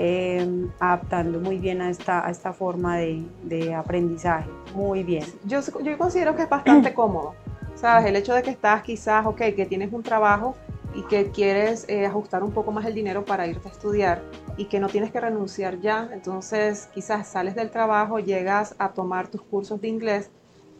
em, 0.00 0.70
adaptando 0.78 1.40
muy 1.40 1.58
bien 1.58 1.82
a 1.82 1.90
esta, 1.90 2.24
a 2.24 2.30
esta 2.30 2.52
forma 2.52 2.98
de, 2.98 3.24
de 3.42 3.74
aprendizaje, 3.74 4.48
muy 4.72 5.02
bien. 5.02 5.24
Yo, 5.44 5.58
yo 5.82 5.98
considero 5.98 6.36
que 6.36 6.42
es 6.42 6.48
bastante 6.48 6.94
cómodo, 6.94 7.34
¿sabes? 7.74 8.06
El 8.06 8.14
hecho 8.14 8.32
de 8.32 8.42
que 8.42 8.50
estás 8.50 8.84
quizás, 8.84 9.26
ok, 9.26 9.38
que 9.56 9.66
tienes 9.66 9.92
un 9.92 10.04
trabajo 10.04 10.54
y 10.94 11.02
que 11.02 11.32
quieres 11.32 11.84
eh, 11.88 12.06
ajustar 12.06 12.44
un 12.44 12.52
poco 12.52 12.70
más 12.70 12.86
el 12.86 12.94
dinero 12.94 13.24
para 13.24 13.48
irte 13.48 13.68
a 13.68 13.72
estudiar 13.72 14.22
y 14.56 14.66
que 14.66 14.78
no 14.78 14.88
tienes 14.88 15.10
que 15.10 15.20
renunciar 15.20 15.80
ya, 15.80 16.08
entonces 16.12 16.88
quizás 16.94 17.26
sales 17.26 17.56
del 17.56 17.70
trabajo, 17.70 18.20
llegas 18.20 18.76
a 18.78 18.90
tomar 18.90 19.28
tus 19.28 19.42
cursos 19.42 19.80
de 19.80 19.88
inglés 19.88 20.30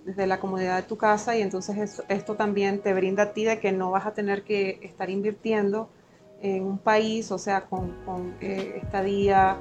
desde 0.05 0.29
la 0.29 0.39
comodidad 0.39 0.77
de 0.77 0.83
tu 0.85 0.97
casa 0.97 1.37
y 1.37 1.43
entonces 1.43 2.03
esto, 2.09 2.35
también 2.35 2.81
te 2.81 2.95
brinda 2.95 3.25
a 3.25 3.33
ti 3.33 3.45
de 3.45 3.59
que 3.59 3.73
no 3.73 3.91
vas 3.91 4.07
a 4.07 4.15
tener 4.15 4.43
que 4.43 4.79
estar 4.83 5.11
invirtiendo 5.11 5.91
en 6.41 6.65
un 6.65 6.79
país, 6.79 7.31
o 7.33 7.39
sea, 7.39 7.63
con, 7.63 7.93
con 8.05 8.35
eh, 8.41 8.81
estadía, 8.83 9.57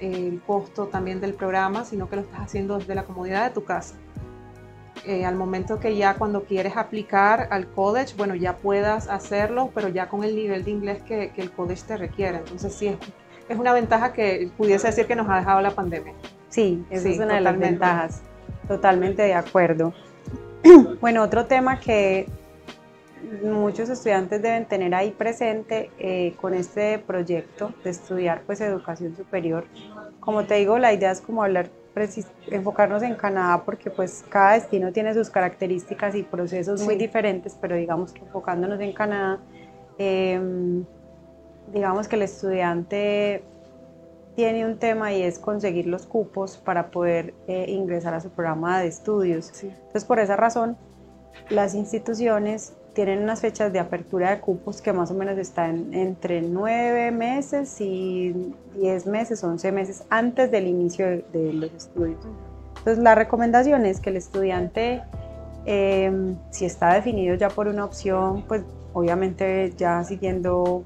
el 0.00 0.40
costo 0.46 0.86
también 0.86 1.20
del 1.20 1.34
programa, 1.34 1.84
sino 1.84 2.08
que 2.08 2.16
lo 2.16 2.22
estás 2.22 2.40
haciendo 2.40 2.78
desde 2.78 2.94
la 2.94 3.04
comodidad 3.04 3.44
de 3.48 3.54
tu 3.54 3.64
casa. 3.64 3.94
Eh, 5.06 5.24
al 5.24 5.36
momento 5.36 5.80
que 5.80 5.96
ya 5.96 6.14
cuando 6.14 6.44
quieres 6.44 6.76
aplicar 6.76 7.48
al 7.50 7.68
college, 7.68 8.14
bueno, 8.16 8.34
ya 8.34 8.56
puedas 8.56 9.08
hacerlo, 9.08 9.70
pero 9.74 9.88
ya 9.88 10.08
con 10.08 10.22
el 10.24 10.36
nivel 10.36 10.64
de 10.64 10.70
inglés 10.70 11.02
que, 11.02 11.30
que 11.30 11.42
el 11.42 11.50
college 11.50 11.82
te 11.86 11.96
requiere. 11.96 12.38
Entonces 12.38 12.72
sí, 12.72 12.88
es, 12.88 12.98
es, 13.48 13.58
una 13.58 13.72
ventaja 13.72 14.12
que 14.12 14.50
pudiese 14.56 14.88
decir 14.88 15.06
que 15.06 15.16
nos 15.16 15.28
ha 15.28 15.36
dejado 15.36 15.60
la 15.60 15.72
pandemia. 15.72 16.14
Sí, 16.48 16.84
esa 16.90 17.08
es 17.08 17.18
una 17.18 17.34
de 17.34 17.40
las 17.40 17.58
ventajas. 17.58 18.22
Totalmente 18.68 19.22
de 19.22 19.34
acuerdo. 19.34 19.92
bueno, 21.00 21.22
otro 21.22 21.46
tema 21.46 21.80
que 21.80 22.28
muchos 23.42 23.88
estudiantes 23.88 24.42
deben 24.42 24.66
tener 24.66 24.94
ahí 24.94 25.10
presente 25.10 25.90
eh, 25.98 26.34
con 26.40 26.54
este 26.54 26.98
proyecto 26.98 27.72
de 27.84 27.90
estudiar 27.90 28.42
pues 28.46 28.60
educación 28.60 29.16
superior. 29.16 29.66
Como 30.20 30.44
te 30.44 30.54
digo, 30.54 30.78
la 30.78 30.92
idea 30.92 31.10
es 31.10 31.20
como 31.20 31.42
hablar 31.42 31.70
enfocarnos 32.50 33.02
en 33.02 33.14
Canadá 33.14 33.64
porque 33.64 33.90
pues 33.90 34.24
cada 34.28 34.54
destino 34.54 34.92
tiene 34.92 35.12
sus 35.12 35.28
características 35.28 36.14
y 36.14 36.22
procesos 36.22 36.82
muy 36.82 36.96
diferentes, 36.96 37.56
pero 37.60 37.76
digamos 37.76 38.12
que 38.12 38.20
enfocándonos 38.20 38.80
en 38.80 38.92
Canadá, 38.92 39.40
em, 39.98 40.84
digamos 41.72 42.08
que 42.08 42.16
el 42.16 42.22
estudiante 42.22 43.44
tiene 44.34 44.64
un 44.64 44.78
tema 44.78 45.12
y 45.12 45.22
es 45.22 45.38
conseguir 45.38 45.86
los 45.86 46.06
cupos 46.06 46.56
para 46.56 46.90
poder 46.90 47.34
eh, 47.46 47.66
ingresar 47.68 48.14
a 48.14 48.20
su 48.20 48.30
programa 48.30 48.80
de 48.80 48.86
estudios. 48.86 49.52
Entonces 49.62 50.04
por 50.06 50.18
esa 50.18 50.36
razón 50.36 50.78
las 51.50 51.74
instituciones 51.74 52.72
tienen 52.94 53.22
unas 53.22 53.40
fechas 53.40 53.72
de 53.72 53.78
apertura 53.78 54.30
de 54.30 54.40
cupos 54.40 54.82
que 54.82 54.92
más 54.92 55.10
o 55.10 55.14
menos 55.14 55.38
están 55.38 55.94
entre 55.94 56.42
nueve 56.42 57.10
meses 57.10 57.80
y 57.80 58.54
diez 58.74 59.06
meses, 59.06 59.42
once 59.42 59.72
meses 59.72 60.04
antes 60.10 60.50
del 60.50 60.66
inicio 60.66 61.06
de, 61.32 61.52
los 61.52 61.72
estudios. 61.72 62.18
Entonces 62.78 63.02
la 63.02 63.14
recomendación 63.14 63.86
es 63.86 64.00
que 64.00 64.10
el 64.10 64.16
estudiante, 64.16 65.02
em, 65.64 66.36
si 66.50 66.64
está 66.64 66.94
definido 66.94 67.34
ya 67.36 67.48
por 67.48 67.68
una 67.68 67.84
opción, 67.84 68.44
pues 68.46 68.62
obviamente 68.92 69.72
ya 69.76 70.04
siguiendo, 70.04 70.82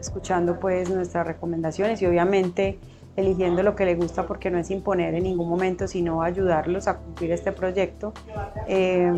escuchando 0.00 0.58
pues 0.58 0.90
nuestras 0.90 1.26
recomendaciones 1.26 2.02
y 2.02 2.06
obviamente 2.06 2.78
eligiendo 3.16 3.62
lo 3.62 3.76
que 3.76 3.84
le 3.84 3.94
gusta 3.94 4.26
porque 4.26 4.50
no 4.50 4.58
es 4.58 4.70
imponer 4.70 5.14
en 5.14 5.24
ningún 5.24 5.48
momento, 5.48 5.86
sino 5.86 6.22
ayudarlos 6.22 6.88
a 6.88 6.98
cumplir 6.98 7.32
este 7.32 7.52
proyecto, 7.52 8.12
eh, 8.66 9.12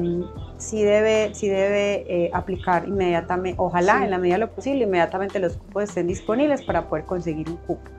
sí 0.58 0.82
debe, 0.82 1.34
sí 1.34 1.48
debe 1.48 2.04
eh, 2.08 2.30
aplicar 2.32 2.86
inmediatamente, 2.86 3.56
ojalá 3.58 4.04
en 4.04 4.10
la 4.10 4.18
medida 4.18 4.34
de 4.34 4.40
lo 4.40 4.50
posible, 4.50 4.84
inmediatamente 4.84 5.38
los 5.38 5.56
cupos 5.56 5.84
estén 5.84 6.06
disponibles 6.06 6.62
para 6.62 6.88
poder 6.88 7.04
conseguir 7.04 7.48
un 7.48 7.56
cupo. 7.56 7.90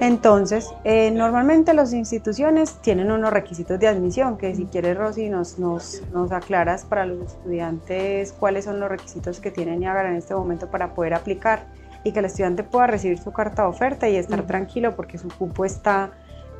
Entonces, 0.00 0.68
eh, 0.82 1.12
normalmente 1.12 1.74
las 1.74 1.92
instituciones 1.92 2.78
tienen 2.82 3.12
unos 3.12 3.32
requisitos 3.32 3.78
de 3.78 3.86
admisión, 3.86 4.36
que 4.36 4.52
si 4.52 4.64
quieres, 4.64 4.96
Rosy, 4.96 5.28
nos, 5.28 5.60
nos, 5.60 6.02
nos, 6.12 6.32
aclaras 6.32 6.84
para 6.84 7.06
los 7.06 7.20
estudiantes 7.20 8.32
cuáles 8.32 8.64
son 8.64 8.80
los 8.80 8.88
requisitos 8.88 9.38
que 9.38 9.52
tienen 9.52 9.78
Niagara 9.78 10.08
en 10.08 10.16
este 10.16 10.34
momento 10.34 10.68
para 10.68 10.94
poder 10.94 11.14
aplicar 11.14 11.66
y 12.04 12.12
que 12.12 12.18
el 12.18 12.24
estudiante 12.26 12.64
pueda 12.64 12.86
recibir 12.86 13.18
su 13.18 13.32
carta 13.32 13.62
de 13.62 13.68
oferta 13.68 14.08
y 14.08 14.16
estar 14.16 14.46
tranquilo 14.46 14.96
porque 14.96 15.18
su 15.18 15.28
cupo 15.28 15.64
está 15.64 16.12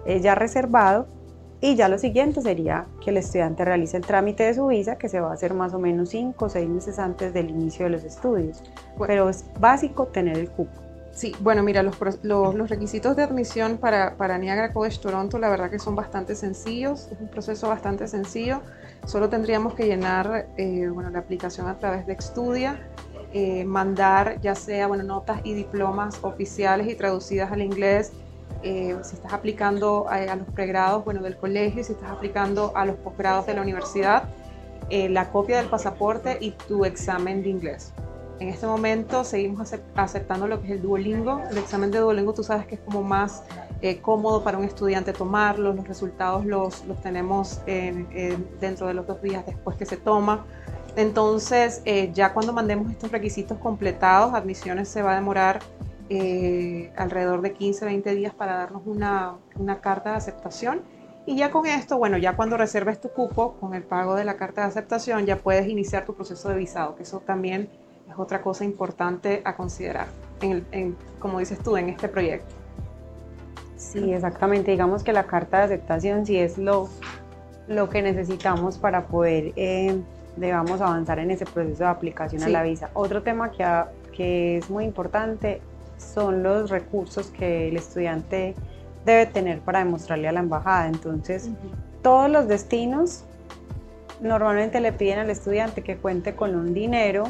eh, 0.06 0.20
ya 0.20 0.34
reservado. 0.34 1.06
Y 1.61 1.76
ya 1.76 1.88
lo 1.88 1.96
siguiente 1.96 2.42
sería 2.42 2.87
que 3.00 3.11
el 3.11 3.18
estudiante 3.18 3.64
realice 3.64 3.96
el 3.96 4.04
trámite 4.04 4.42
de 4.42 4.54
su 4.54 4.66
visa, 4.66 4.96
que 4.96 5.08
se 5.08 5.20
va 5.20 5.30
a 5.30 5.34
hacer 5.34 5.54
más 5.54 5.72
o 5.75 5.78
menos 5.78 6.08
5 6.08 6.44
o 6.44 6.49
6 6.49 6.68
meses 6.68 6.99
antes 6.99 7.32
del 7.32 7.50
inicio 7.50 7.84
de 7.84 7.90
los 7.90 8.02
estudios. 8.02 8.64
Pero 8.99 9.28
es 9.28 9.44
básico 9.61 10.06
tener 10.06 10.37
el 10.38 10.50
cupo. 10.50 10.82
Sí, 11.12 11.37
bueno, 11.40 11.62
mira, 11.62 11.82
los, 11.82 11.96
los, 12.22 12.70
requisitos 12.70 13.14
de 13.16 13.22
admisión 13.22 13.76
para, 13.76 14.16
para 14.16 14.38
Niagara 14.38 14.72
College 14.72 14.99
Toronto, 14.99 15.38
la 15.38 15.50
verdad 15.50 15.70
que 15.70 15.78
son 15.78 15.94
bastante 15.94 16.34
sencillos, 16.34 17.08
es 17.12 17.20
un 17.20 17.28
proceso 17.28 17.68
bastante 17.68 18.08
sencillo. 18.08 18.62
Solo 19.04 19.28
tendríamos 19.28 19.75
que 19.75 19.87
llenar 19.87 20.49
eh, 20.56 20.88
bueno, 20.88 21.11
la 21.11 21.18
aplicación 21.18 21.68
a 21.68 21.78
través 21.78 22.06
de 22.06 22.14
Extudia 22.14 22.80
eh, 23.34 23.64
mandar 23.64 24.38
ya 24.42 24.54
sea 24.54 24.86
bueno, 24.88 25.04
notas 25.04 25.40
y 25.42 25.54
diplomas 25.54 26.18
oficiales 26.22 26.86
y 26.86 26.94
traducidas 26.94 27.50
al 27.50 27.62
inglés, 27.62 28.12
eh, 28.62 28.94
si 29.02 29.16
estás 29.16 29.32
aplicando 29.32 30.06
a, 30.10 30.36
los 30.36 30.46
pregrados 30.48 31.02
bueno, 31.02 31.22
del 31.22 31.38
colegio, 31.38 31.82
si 31.82 31.92
estás 31.92 32.10
aplicando 32.10 32.72
a 32.76 32.84
los 32.84 32.96
posgrados 32.96 33.46
de 33.46 33.54
la 33.54 33.62
universidad, 33.62 34.24
eh, 34.90 35.08
la 35.08 35.30
copia 35.30 35.56
del 35.56 35.66
pasaporte 35.68 36.36
y 36.42 36.50
tu 36.50 36.84
examen 36.84 37.42
de 37.42 37.48
inglés. 37.48 37.94
En 38.38 38.50
este 38.50 38.66
momento 38.66 39.24
seguimos 39.24 39.72
aceptando 39.96 40.46
lo 40.46 40.60
que 40.60 40.66
es 40.66 40.72
el 40.72 40.82
Duolingo. 40.82 41.40
El 41.50 41.56
examen 41.56 41.90
de 41.90 42.00
Duolingo 42.00 42.34
tú 42.34 42.42
sabes 42.42 42.66
que 42.66 42.74
es 42.74 42.80
como 42.82 43.02
más 43.02 43.44
cómodo 44.02 44.44
para 44.44 44.58
un 44.58 44.64
estudiante 44.64 45.12
tomarlo, 45.12 45.72
los 45.72 45.88
resultados 45.88 46.44
los, 46.44 46.84
los 46.86 47.00
tenemos 47.00 47.60
dentro 48.60 48.86
de 48.88 48.94
los 48.94 49.06
dos 49.06 49.22
días 49.22 49.46
después 49.46 49.76
que 49.76 49.86
se 49.86 49.96
toma. 49.96 50.44
Entonces, 50.96 51.80
eh, 51.84 52.11
ya 52.12 52.34
cuando 52.34 52.52
mandemos 52.52 52.90
estos 52.90 53.11
requisitos 53.11 53.58
completados, 53.58 54.34
admisiones 54.34 54.88
se 54.88 55.02
va 55.02 55.12
a 55.12 55.14
demorar 55.14 55.61
eh, 56.11 56.92
alrededor 56.96 57.40
de 57.40 57.54
15, 57.54 57.87
20 57.87 58.14
días 58.14 58.34
para 58.34 58.56
darnos 58.56 58.82
una, 58.87 59.38
carta 59.80 60.11
de 60.11 60.16
aceptación. 60.16 60.82
Y 61.25 61.37
ya 61.37 61.50
con 61.50 61.66
esto, 61.66 61.96
bueno, 61.96 62.18
ya 62.18 62.37
cuando 62.37 62.56
reserves 62.56 63.00
tu 63.00 63.08
cupo 63.08 63.54
con 63.54 63.75
el 63.75 63.84
pago 63.84 64.16
de 64.16 64.25
la 64.25 64.37
carta 64.37 64.62
de 64.62 64.66
aceptación, 64.66 65.25
ya 65.25 65.37
puedes 65.37 65.68
iniciar 65.68 66.04
tu 66.04 66.14
proceso 66.14 66.49
de 66.49 66.56
visado, 66.56 66.96
que 66.96 67.04
eso 67.04 67.20
también 67.20 67.70
es 68.11 68.18
otra 68.18 68.42
cosa 68.42 68.64
importante 68.64 69.40
a 69.44 69.56
considerar, 69.56 70.08
como 71.20 71.38
dices 71.38 71.61
tú, 71.61 71.76
en 71.76 71.88
este 71.88 72.08
proyecto. 72.08 72.52
Sí, 73.76 74.12
exactamente. 74.12 74.72
Digamos 74.72 75.02
que 75.02 75.12
la 75.12 75.25
carta 75.25 75.58
de 75.58 75.64
aceptación 75.64 76.26
sí 76.26 76.37
es 76.37 76.58
lo, 76.58 76.88
lo 77.68 77.88
que 77.88 78.02
necesitamos 78.02 78.78
para 78.78 79.06
poder 79.06 79.52
eh, 79.56 80.02
debamos 80.36 80.80
avanzar 80.80 81.18
en 81.18 81.30
ese 81.30 81.44
proceso 81.44 81.84
de 81.84 81.90
aplicación 81.90 82.42
a 82.42 82.48
la 82.48 82.62
visa. 82.62 82.90
Otro 82.94 83.22
tema 83.22 83.50
que, 83.50 83.64
que 84.12 84.58
es 84.58 84.70
muy 84.70 84.84
importante 84.84 85.60
son 85.98 86.42
los 86.42 86.70
recursos 86.70 87.28
que 87.28 87.68
el 87.68 87.76
estudiante 87.76 88.54
debe 89.04 89.26
tener 89.26 89.60
para 89.60 89.80
demostrarle 89.80 90.28
a 90.28 90.32
la 90.32 90.40
embajada. 90.40 90.88
Entonces, 90.88 91.50
todos 92.02 92.30
los 92.30 92.48
destinos 92.48 93.24
normalmente 94.20 94.80
le 94.80 94.92
piden 94.92 95.18
al 95.18 95.30
estudiante 95.30 95.82
que 95.82 95.96
cuente 95.96 96.34
con 96.34 96.54
un 96.54 96.74
dinero 96.74 97.24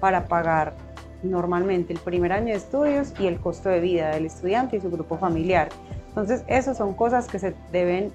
para 0.00 0.26
pagar 0.26 0.74
normalmente 1.22 1.92
el 1.92 1.98
primer 1.98 2.32
año 2.32 2.48
de 2.48 2.54
estudios 2.54 3.12
y 3.18 3.26
el 3.26 3.40
costo 3.40 3.68
de 3.68 3.80
vida 3.80 4.10
del 4.10 4.26
estudiante 4.26 4.76
y 4.76 4.80
su 4.80 4.90
grupo 4.90 5.16
familiar. 5.16 5.68
Entonces, 6.08 6.44
esas 6.46 6.78
son 6.78 6.94
cosas 6.94 7.26
que 7.26 7.38
se 7.38 7.54
deben 7.72 8.12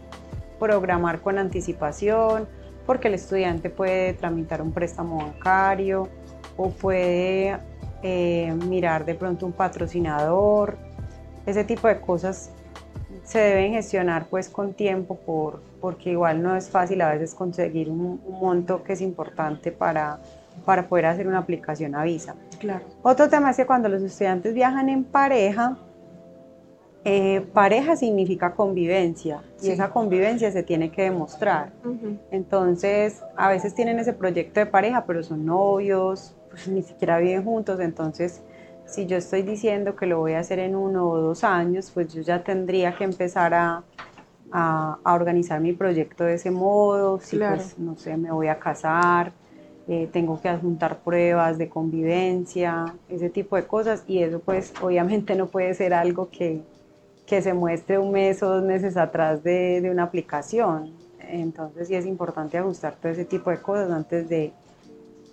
programar 0.59 1.19
con 1.19 1.37
anticipación, 1.37 2.47
porque 2.85 3.07
el 3.07 3.15
estudiante 3.15 3.69
puede 3.69 4.13
tramitar 4.13 4.61
un 4.61 4.71
préstamo 4.71 5.17
bancario 5.17 6.07
o 6.57 6.69
puede 6.69 7.57
eh, 8.03 8.53
mirar 8.67 9.05
de 9.05 9.15
pronto 9.15 9.45
un 9.45 9.51
patrocinador. 9.51 10.77
Ese 11.45 11.63
tipo 11.63 11.87
de 11.87 11.99
cosas 11.99 12.51
se 13.23 13.39
deben 13.39 13.73
gestionar 13.73 14.25
pues 14.25 14.49
con 14.49 14.73
tiempo 14.73 15.15
por, 15.15 15.61
porque 15.79 16.11
igual 16.11 16.41
no 16.41 16.55
es 16.55 16.69
fácil 16.69 17.01
a 17.01 17.09
veces 17.11 17.33
conseguir 17.33 17.89
un, 17.89 18.21
monto 18.27 18.83
que 18.83 18.93
es 18.93 19.01
importante 19.01 19.71
para, 19.71 20.19
para 20.65 20.87
poder 20.87 21.05
hacer 21.05 21.27
una 21.27 21.39
aplicación 21.39 21.95
a 21.95 22.03
visa. 22.03 22.35
Claro. 22.59 22.85
Otro 23.03 23.29
tema 23.29 23.51
es 23.51 23.57
que 23.57 23.65
cuando 23.65 23.89
los 23.89 24.01
estudiantes 24.01 24.53
viajan 24.53 24.89
en 24.89 25.03
pareja, 25.03 25.77
eh, 27.03 27.41
pareja 27.53 27.95
significa 27.95 28.53
convivencia 28.53 29.41
y 29.61 29.69
esa 29.69 29.89
convivencia 29.89 30.51
se 30.51 30.63
tiene 30.63 30.91
que 30.91 31.03
demostrar. 31.03 31.71
Entonces, 32.29 33.23
a 33.35 33.49
veces 33.49 33.73
tienen 33.73 33.99
ese 33.99 34.13
proyecto 34.13 34.59
de 34.59 34.65
pareja, 34.67 35.05
pero 35.05 35.23
son 35.23 35.45
novios, 35.45 36.35
pues 36.49 36.67
ni 36.67 36.83
siquiera 36.83 37.17
viven 37.17 37.43
juntos. 37.43 37.79
Entonces, 37.79 38.41
si 38.85 39.07
yo 39.07 39.17
estoy 39.17 39.41
diciendo 39.41 39.95
que 39.95 40.05
lo 40.05 40.19
voy 40.19 40.33
a 40.33 40.39
hacer 40.39 40.59
en 40.59 40.75
uno 40.75 41.09
o 41.09 41.17
dos 41.17 41.43
años, 41.43 41.89
pues 41.91 42.13
yo 42.13 42.21
ya 42.21 42.43
tendría 42.43 42.95
que 42.95 43.03
empezar 43.03 43.53
a, 43.53 43.83
a, 44.51 44.99
organizar 45.05 45.59
mi 45.59 45.73
proyecto 45.73 46.23
de 46.23 46.35
ese 46.35 46.51
modo. 46.51 47.19
Si, 47.19 47.37
pues, 47.37 47.79
no 47.79 47.97
sé, 47.97 48.15
me 48.17 48.31
voy 48.31 48.47
a 48.47 48.59
casar, 48.59 49.31
eh, 49.87 50.07
tengo 50.11 50.39
que 50.39 50.49
adjuntar 50.49 50.99
pruebas 50.99 51.57
de 51.57 51.67
convivencia, 51.67 52.85
ese 53.09 53.29
tipo 53.29 53.55
de 53.55 53.65
cosas, 53.65 54.03
y 54.07 54.21
eso 54.21 54.39
pues 54.39 54.73
obviamente 54.81 55.35
no 55.35 55.47
puede 55.47 55.73
ser 55.73 55.93
algo 55.93 56.29
que, 56.29 56.61
que 57.31 57.41
se 57.41 57.53
muestre 57.53 57.97
un 57.97 58.11
mes 58.11 58.43
o 58.43 58.49
dos 58.49 58.61
meses 58.61 58.97
atrás 58.97 59.41
de, 59.41 59.79
de, 59.79 59.89
una 59.89 60.03
aplicación. 60.03 60.93
Entonces 61.21 61.87
sí 61.87 61.95
es 61.95 62.05
importante 62.05 62.57
ajustar 62.57 62.97
todo 62.97 63.09
ese 63.09 63.23
tipo 63.23 63.49
de 63.49 63.61
cosas 63.61 63.89
antes 63.89 64.27
de, 64.27 64.51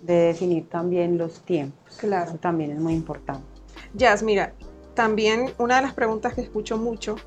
de 0.03 0.13
definir 0.13 0.69
también 0.69 1.17
los 1.17 1.41
tiempos. 1.41 1.97
Claro. 1.97 2.29
Eso 2.29 2.37
también 2.37 2.71
es 2.71 2.79
muy 2.79 2.93
importante. 2.93 3.43
Jazz, 3.93 4.23
mira, 4.23 4.53
también 4.93 5.47
una 5.57 5.75
de 5.75 5.81
las 5.81 5.93
preguntas 5.93 6.33
que 6.33 6.39
escucho 6.39 6.77
mucho 6.77 7.17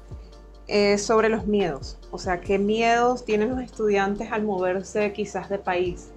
es 0.67 1.03
sobre 1.03 1.29
los 1.29 1.47
miedos. 1.47 1.99
O 2.11 2.17
sea, 2.17 2.41
¿qué 2.41 2.59
miedos 2.59 3.27
tienen 3.27 3.51
los 3.51 3.61
estudiantes 3.61 4.33
al 4.33 4.43
moverse 4.43 5.13
quizás 5.13 5.51
de 5.51 5.59
país? 5.59 6.13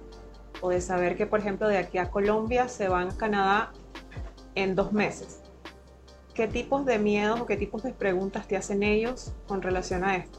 o 0.62 0.70
de 0.70 0.80
saber 0.80 1.18
que, 1.18 1.26
por 1.26 1.40
ejemplo, 1.40 1.68
de 1.68 1.76
aquí 1.76 1.98
a 1.98 2.10
Colombia 2.10 2.66
se 2.68 2.88
van 2.88 3.08
a 3.10 3.16
Canadá 3.18 3.72
en 4.54 4.74
dos 4.74 4.90
meses. 4.90 5.42
¿Qué 6.36 6.46
tipos 6.46 6.84
de 6.84 6.98
miedos 6.98 7.40
o 7.40 7.46
qué 7.46 7.56
tipos 7.56 7.82
de 7.82 7.92
preguntas 7.92 8.46
te 8.46 8.58
hacen 8.58 8.82
ellos 8.82 9.32
con 9.48 9.62
relación 9.62 10.04
a 10.04 10.16
esto? 10.16 10.38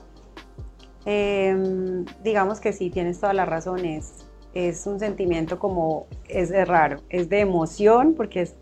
Em, 1.05 2.05
digamos 2.23 2.59
que 2.59 2.71
sí, 2.71 2.91
tienes 2.91 3.19
toda 3.19 3.33
la 3.33 3.45
razón. 3.45 3.83
Es, 3.83 4.27
es 4.53 4.85
un 4.85 4.99
sentimiento 4.99 5.57
como, 5.57 6.05
es 6.29 6.51
raro, 6.67 6.97
es 7.09 7.29
de 7.29 7.39
emoción 7.39 8.13
porque 8.13 8.41
es 8.41 8.55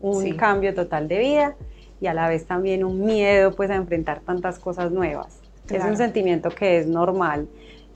un 0.00 0.36
cambio 0.36 0.72
total 0.72 1.08
de 1.08 1.18
vida 1.18 1.56
y 2.00 2.06
a 2.06 2.14
la 2.14 2.28
vez 2.28 2.46
también 2.46 2.84
un 2.84 3.04
miedo 3.04 3.50
pues 3.56 3.70
a 3.70 3.74
enfrentar 3.74 4.20
tantas 4.20 4.60
cosas 4.60 4.92
nuevas. 4.92 5.40
Es 5.68 5.82
un 5.84 5.96
sentimiento 5.96 6.48
que 6.48 6.78
es 6.78 6.86
normal. 6.86 7.48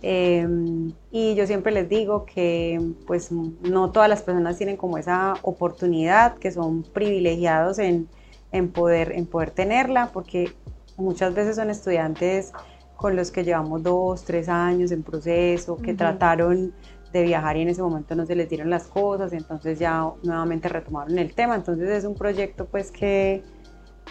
Em, 0.03 0.93
y 1.13 1.37
yo 1.37 1.47
siempre 1.47 1.71
les 1.71 1.89
digo 1.89 2.25
que 2.25 2.81
pues 3.07 3.31
no 3.31 3.93
todas 3.93 4.09
las 4.09 4.23
personas 4.23 4.59
tienen 4.59 4.77
como 4.77 4.99
esa 4.99 5.35
oportunidad, 5.43 6.35
que 6.39 6.51
son 6.51 6.83
privilegiados 6.83 7.79
en, 7.79 8.09
en, 8.53 8.71
poder, 8.71 9.13
en 9.13 9.27
poder 9.27 9.51
tenerla, 9.51 10.11
porque 10.13 10.53
muchas 10.97 11.35
veces 11.35 11.57
son 11.57 11.71
estudiantes 11.71 12.53
con 12.97 13.17
los 13.17 13.31
que 13.31 13.45
llevamos 13.45 13.83
dos, 13.83 14.25
tres 14.25 14.49
años 14.49 14.93
en 14.93 15.03
proceso, 15.03 15.77
que 15.77 15.95
trataron 15.95 16.73
de 17.13 17.23
viajar 17.23 17.57
y 17.57 17.63
en 17.63 17.69
ese 17.69 17.83
momento 17.83 18.15
no 18.15 18.25
se 18.25 18.35
les 18.35 18.49
dieron 18.49 18.71
las 18.71 18.85
cosas, 18.85 19.33
entonces 19.33 19.79
ya 19.79 20.07
nuevamente 20.23 20.69
retomaron 20.69 21.19
el 21.19 21.35
tema, 21.35 21.57
entonces 21.57 21.91
es 21.91 22.05
un 22.05 22.15
proyecto 22.15 22.67
pues 22.67 22.91
que 22.91 23.43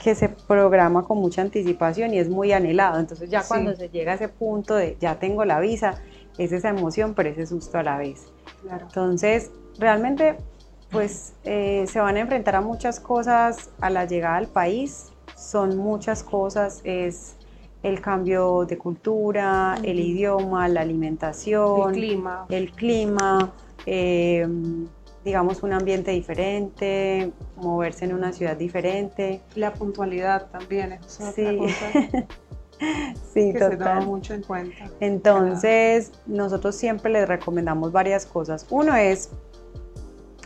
que 0.03 0.15
se 0.15 0.29
programa 0.29 1.03
con 1.03 1.19
mucha 1.19 1.41
anticipación 1.41 2.13
y 2.13 2.19
es 2.19 2.29
muy 2.29 2.51
anhelado. 2.53 2.99
Entonces 2.99 3.29
ya 3.29 3.43
cuando 3.47 3.75
se 3.75 3.89
llega 3.89 4.13
a 4.13 4.15
ese 4.15 4.29
punto 4.29 4.75
de 4.75 4.97
ya 4.99 5.19
tengo 5.19 5.45
la 5.45 5.59
visa, 5.59 5.95
es 6.37 6.51
esa 6.51 6.69
emoción, 6.69 7.13
pero 7.13 7.29
ese 7.29 7.45
susto 7.45 7.77
a 7.77 7.83
la 7.83 7.97
vez. 7.97 8.25
Entonces, 8.69 9.51
realmente, 9.77 10.37
pues 10.91 11.33
eh, 11.43 11.85
se 11.87 11.99
van 11.99 12.17
a 12.17 12.21
enfrentar 12.21 12.55
a 12.55 12.61
muchas 12.61 12.99
cosas 12.99 13.69
a 13.79 13.89
la 13.89 14.05
llegada 14.05 14.37
al 14.37 14.47
país. 14.47 15.11
Son 15.35 15.77
muchas 15.77 16.23
cosas, 16.23 16.81
es 16.83 17.35
el 17.83 18.01
cambio 18.01 18.65
de 18.65 18.77
cultura, 18.77 19.75
el 19.83 19.99
idioma, 19.99 20.67
la 20.67 20.81
alimentación, 20.81 21.89
el 21.89 21.95
clima, 21.95 22.45
el 22.49 22.71
clima 22.71 23.53
eh, 23.85 24.47
digamos, 25.23 25.61
un 25.63 25.73
ambiente 25.73 26.11
diferente, 26.11 27.31
moverse 27.55 28.05
en 28.05 28.13
una 28.13 28.33
ciudad 28.33 28.57
diferente. 28.57 29.41
La 29.55 29.73
puntualidad 29.73 30.47
también 30.49 30.93
es 30.93 31.19
sí. 31.35 31.43
otra 31.43 31.57
cosa. 31.57 32.27
sí, 33.33 33.53
que 33.53 33.59
total. 33.59 33.71
se 33.71 33.77
toma 33.77 34.01
mucho 34.01 34.33
en 34.33 34.41
cuenta. 34.41 34.89
Entonces, 34.99 36.11
nosotros 36.25 36.75
siempre 36.75 37.11
les 37.11 37.27
recomendamos 37.27 37.91
varias 37.91 38.25
cosas. 38.25 38.65
Uno 38.69 38.95
es, 38.95 39.29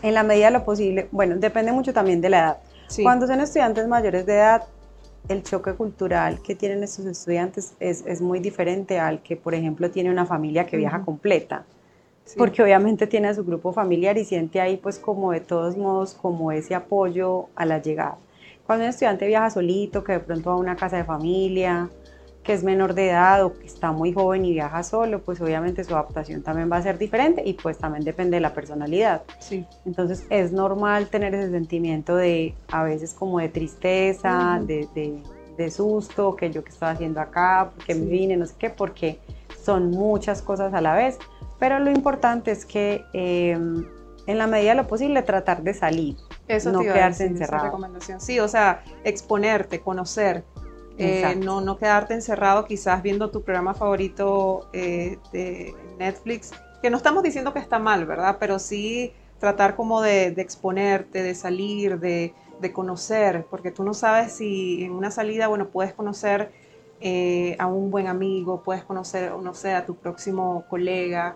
en 0.01 0.13
la 0.13 0.23
medida 0.23 0.47
de 0.47 0.51
lo 0.51 0.65
posible, 0.65 1.07
bueno, 1.11 1.35
depende 1.37 1.71
mucho 1.71 1.93
también 1.93 2.21
de 2.21 2.29
la 2.29 2.39
edad. 2.39 2.57
Cuando 3.01 3.25
son 3.27 3.39
estudiantes 3.39 3.87
mayores 3.87 4.25
de 4.25 4.35
edad, 4.35 4.63
el 5.27 5.41
choque 5.41 5.73
cultural 5.73 6.41
que 6.41 6.55
tienen 6.55 6.83
estos 6.83 7.05
estudiantes 7.05 7.73
es, 7.79 8.03
es, 8.05 8.21
muy 8.21 8.39
diferente 8.39 8.99
al 8.99 9.23
que, 9.23 9.35
por 9.35 9.55
ejemplo, 9.55 9.89
tiene 9.89 10.11
una 10.11 10.25
familia 10.25 10.67
que 10.67 10.77
viaja 10.77 11.01
completa 11.01 11.65
porque 12.37 12.63
obviamente 12.63 13.05
tiene 13.07 13.27
a 13.27 13.33
su 13.33 13.43
grupo 13.43 13.71
familiar 13.71 14.17
y 14.17 14.25
siente 14.25 14.59
ahí 14.59 14.77
pues 14.77 14.97
como 14.97 15.31
de 15.31 15.41
todos 15.41 15.77
modos 15.77 16.15
como 16.15 16.51
ese 16.51 16.73
apoyo 16.73 17.47
a 17.55 17.65
la 17.65 17.81
llegada. 17.81 18.17
Cuando 18.65 18.83
un 18.83 18.89
estudiante 18.89 19.27
viaja 19.27 19.51
solito, 19.51 20.03
que 20.03 20.13
de 20.13 20.19
pronto 20.19 20.49
va 20.49 20.55
a 20.55 20.59
una 20.59 20.75
casa 20.75 20.97
de 20.97 21.03
familia, 21.03 21.89
que 22.45 22.53
es 22.53 22.63
menor 22.63 22.93
de 22.93 23.09
edad 23.09 23.43
o 23.43 23.53
que 23.53 23.65
está 23.65 23.91
muy 23.91 24.13
joven 24.13 24.45
y 24.45 24.53
viaja 24.53 24.83
solo, 24.83 25.21
pues 25.21 25.41
obviamente 25.41 25.83
su 25.83 25.93
adaptación 25.93 26.43
también 26.43 26.71
va 26.71 26.77
a 26.77 26.81
ser 26.81 26.97
diferente 26.97 27.41
y 27.45 27.53
pues 27.53 27.77
también 27.77 28.05
depende 28.05 28.37
de 28.37 28.41
la 28.41 28.53
personalidad. 28.53 29.23
Sí. 29.39 29.65
Entonces 29.85 30.25
es 30.29 30.51
normal 30.51 31.07
tener 31.07 31.33
ese 31.33 31.51
sentimiento 31.51 32.15
de 32.15 32.53
a 32.71 32.83
veces 32.83 33.13
como 33.13 33.39
de 33.39 33.49
tristeza, 33.49 34.61
de, 34.61 34.87
de, 34.93 35.21
de, 35.57 35.71
susto, 35.71 36.35
que 36.35 36.51
yo 36.51 36.63
que 36.63 36.69
estaba 36.69 36.91
haciendo 36.91 37.19
acá, 37.19 37.71
porque 37.75 37.95
me 37.95 38.05
vine, 38.05 38.37
no 38.37 38.45
sé 38.45 38.53
qué, 38.57 38.69
porque 38.69 39.19
son 39.63 39.89
muchas 39.89 40.41
cosas 40.41 40.73
a 40.73 40.81
la 40.81 40.93
vez 40.93 41.17
pero 41.59 41.79
lo 41.79 41.91
importante 41.91 42.51
es 42.51 42.65
que 42.65 43.05
em, 43.13 43.85
en 44.27 44.37
la 44.37 44.47
medida 44.47 44.71
de 44.71 44.75
lo 44.75 44.87
posible 44.87 45.21
tratar 45.21 45.63
de 45.63 45.73
salir, 45.73 46.17
Eso 46.47 46.71
no 46.71 46.81
quedarse 46.81 47.25
encerrado. 47.25 47.65
recomendación. 47.65 48.19
Sí, 48.19 48.39
o 48.39 48.47
sea, 48.47 48.83
exponerte, 49.03 49.79
conocer, 49.79 50.43
eh, 50.97 51.35
no, 51.37 51.61
no 51.61 51.77
quedarte 51.77 52.13
encerrado 52.13 52.65
quizás 52.65 53.03
viendo 53.03 53.29
tu 53.29 53.43
programa 53.43 53.73
favorito 53.73 54.69
eh, 54.71 55.17
de 55.31 55.73
Netflix, 55.97 56.51
que 56.81 56.89
no 56.89 56.97
estamos 56.97 57.23
diciendo 57.23 57.53
que 57.53 57.59
está 57.59 57.79
mal, 57.79 58.05
¿verdad? 58.05 58.37
Pero 58.39 58.59
sí 58.59 59.13
tratar 59.39 59.75
como 59.75 60.01
de, 60.01 60.27
exponerte, 60.27 61.21
de 61.21 61.35
salir, 61.35 61.99
de, 61.99 62.33
de, 62.61 62.71
conocer, 62.71 63.45
porque 63.49 63.71
tú 63.71 63.83
no 63.83 63.93
sabes 63.93 64.31
si 64.31 64.83
en 64.83 64.91
una 64.93 65.11
salida, 65.11 65.47
bueno, 65.47 65.67
puedes 65.67 65.93
conocer 65.93 66.51
eh, 67.01 67.57
a 67.59 67.67
un 67.67 67.91
buen 67.91 68.07
amigo, 68.07 68.63
puedes 68.63 68.85
conocer, 68.85 69.33
no 69.33 69.53
sé, 69.53 69.73
a 69.73 69.85
tu 69.85 69.95
próximo 69.95 70.65
colega, 70.69 71.35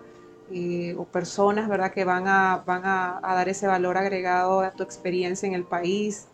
o 0.96 1.04
personas, 1.04 1.68
¿verdad? 1.68 1.92
Que 1.92 2.04
van 2.04 2.26
a, 2.26 2.64
van 2.66 2.82
a, 2.84 3.20
dar 3.22 3.48
ese 3.48 3.66
valor 3.66 3.96
agregado 3.96 4.60
a 4.60 4.72
tu 4.72 4.82
experiencia 4.82 5.46
en 5.46 5.54
el 5.54 5.64
país. 5.64 6.26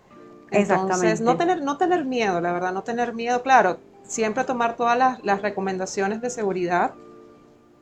Entonces, 0.51 1.21
no 1.21 1.37
tener, 1.37 1.63
no 1.63 1.77
tener 1.77 2.05
miedo, 2.05 2.41
la 2.41 2.53
verdad, 2.53 2.73
no 2.73 2.83
tener 2.83 3.15
miedo, 3.15 3.43
claro, 3.43 3.79
siempre 4.05 4.45
tomar 4.45 4.77
todas 4.77 4.97
las, 4.97 5.25
las 5.25 5.43
recomendaciones 5.43 6.21
de 6.21 6.31
seguridad, 6.31 6.93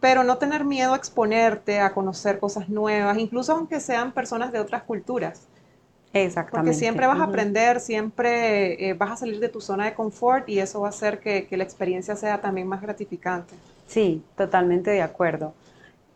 pero 0.01 0.25
no 0.25 0.39
tener 0.39 0.65
miedo 0.65 0.95
a 0.95 0.97
exponerte, 0.97 1.81
a 1.81 1.93
conocer 1.93 2.39
cosas 2.39 2.69
nuevas, 2.69 3.19
incluso 3.19 3.53
aunque 3.53 3.81
sean 3.81 4.13
personas 4.13 4.53
de 4.53 4.61
otras 4.61 4.83
culturas. 4.83 5.47
Exactamente. 6.13 6.71
Porque 6.71 6.79
siempre 6.79 7.07
vas 7.07 7.19
a 7.21 7.25
aprender, 7.25 7.81
siempre 7.81 8.89
eh, 8.89 8.95
vas 8.95 9.11
a 9.13 9.17
salir 9.17 9.41
de 9.41 9.49
tu 9.49 9.61
zona 9.61 9.87
de 9.87 9.95
confort 9.95 10.49
y 10.49 10.61
eso 10.61 10.81
va 10.81 10.87
a 10.87 10.91
hacer 10.91 11.19
que, 11.19 11.47
que, 11.47 11.57
la 11.57 11.65
experiencia 11.65 12.15
sea 12.15 12.41
también 12.41 12.69
más 12.69 12.81
gratificante. 12.81 13.55
Sí, 13.87 14.23
totalmente 14.37 14.91
de 14.91 15.03
acuerdo. 15.03 15.55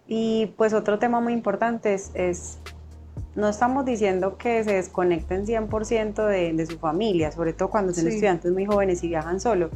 Y 0.06 0.46
pues 0.56 0.72
otro 0.72 0.98
tema 0.98 1.20
muy 1.20 1.34
importante 1.34 1.92
es, 1.92 2.58
no 3.38 3.48
estamos 3.48 3.84
diciendo 3.84 4.36
que 4.36 4.64
se 4.64 4.74
desconecten 4.74 5.46
100% 5.46 6.26
de, 6.26 6.52
de, 6.52 6.66
su 6.66 6.76
familia, 6.78 7.30
sobre 7.30 7.52
todo 7.52 7.70
cuando 7.70 7.94
son 7.94 8.08
estudiantes 8.08 8.52
muy 8.52 8.66
jóvenes 8.66 9.04
y 9.04 9.08
viajan 9.08 9.38
solo, 9.38 9.70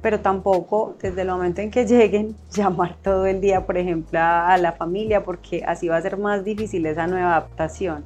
pero 0.00 0.20
tampoco 0.20 0.94
desde 1.02 1.22
el 1.22 1.28
momento 1.28 1.60
en 1.60 1.72
que 1.72 1.84
lleguen 1.86 2.36
llamar 2.52 2.96
todo 3.02 3.26
el 3.26 3.40
día, 3.40 3.66
por 3.66 3.76
ejemplo, 3.76 4.20
a, 4.20 4.56
la 4.58 4.70
familia, 4.70 5.24
porque 5.24 5.64
así 5.66 5.88
va 5.88 5.96
a 5.96 6.02
ser 6.02 6.16
más 6.16 6.44
difícil 6.44 6.86
esa 6.86 7.08
nueva 7.08 7.32
adaptación. 7.32 8.04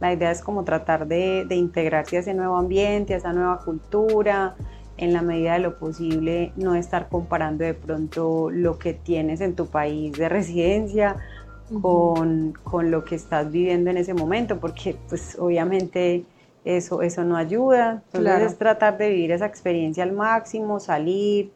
La 0.00 0.14
idea 0.14 0.30
es 0.30 0.40
como 0.40 0.64
tratar 0.64 1.06
de, 1.06 1.44
de 1.46 1.56
integrarse 1.56 2.16
a 2.16 2.20
ese 2.20 2.32
nuevo 2.32 2.56
ambiente, 2.56 3.12
a 3.12 3.18
esa 3.18 3.34
nueva 3.34 3.60
cultura, 3.60 4.56
en 4.96 5.12
la 5.12 5.20
medida 5.20 5.54
de 5.54 5.58
lo 5.58 5.78
posible 5.78 6.52
no 6.56 6.74
estar 6.74 7.08
comparando 7.08 7.64
de 7.64 7.74
pronto 7.74 8.48
lo 8.50 8.78
que 8.78 8.94
tienes 8.94 9.40
en 9.40 9.56
tu 9.56 9.66
país 9.66 10.12
de 10.12 10.28
residencia 10.28 11.16
con, 11.80 12.52
con, 12.62 12.90
lo 12.90 13.04
que 13.04 13.14
estás 13.14 13.50
viviendo 13.50 13.90
en 13.90 13.96
ese 13.96 14.14
momento, 14.14 14.58
porque 14.58 14.96
pues 15.08 15.36
obviamente 15.38 16.24
eso, 16.64 17.02
eso 17.02 17.24
no 17.24 17.36
ayuda. 17.36 18.02
Entonces 18.12 18.52
es 18.52 18.58
tratar 18.58 18.98
de 18.98 19.10
vivir 19.10 19.32
esa 19.32 19.46
experiencia 19.46 20.02
al 20.04 20.12
máximo, 20.12 20.80
salir, 20.80 21.52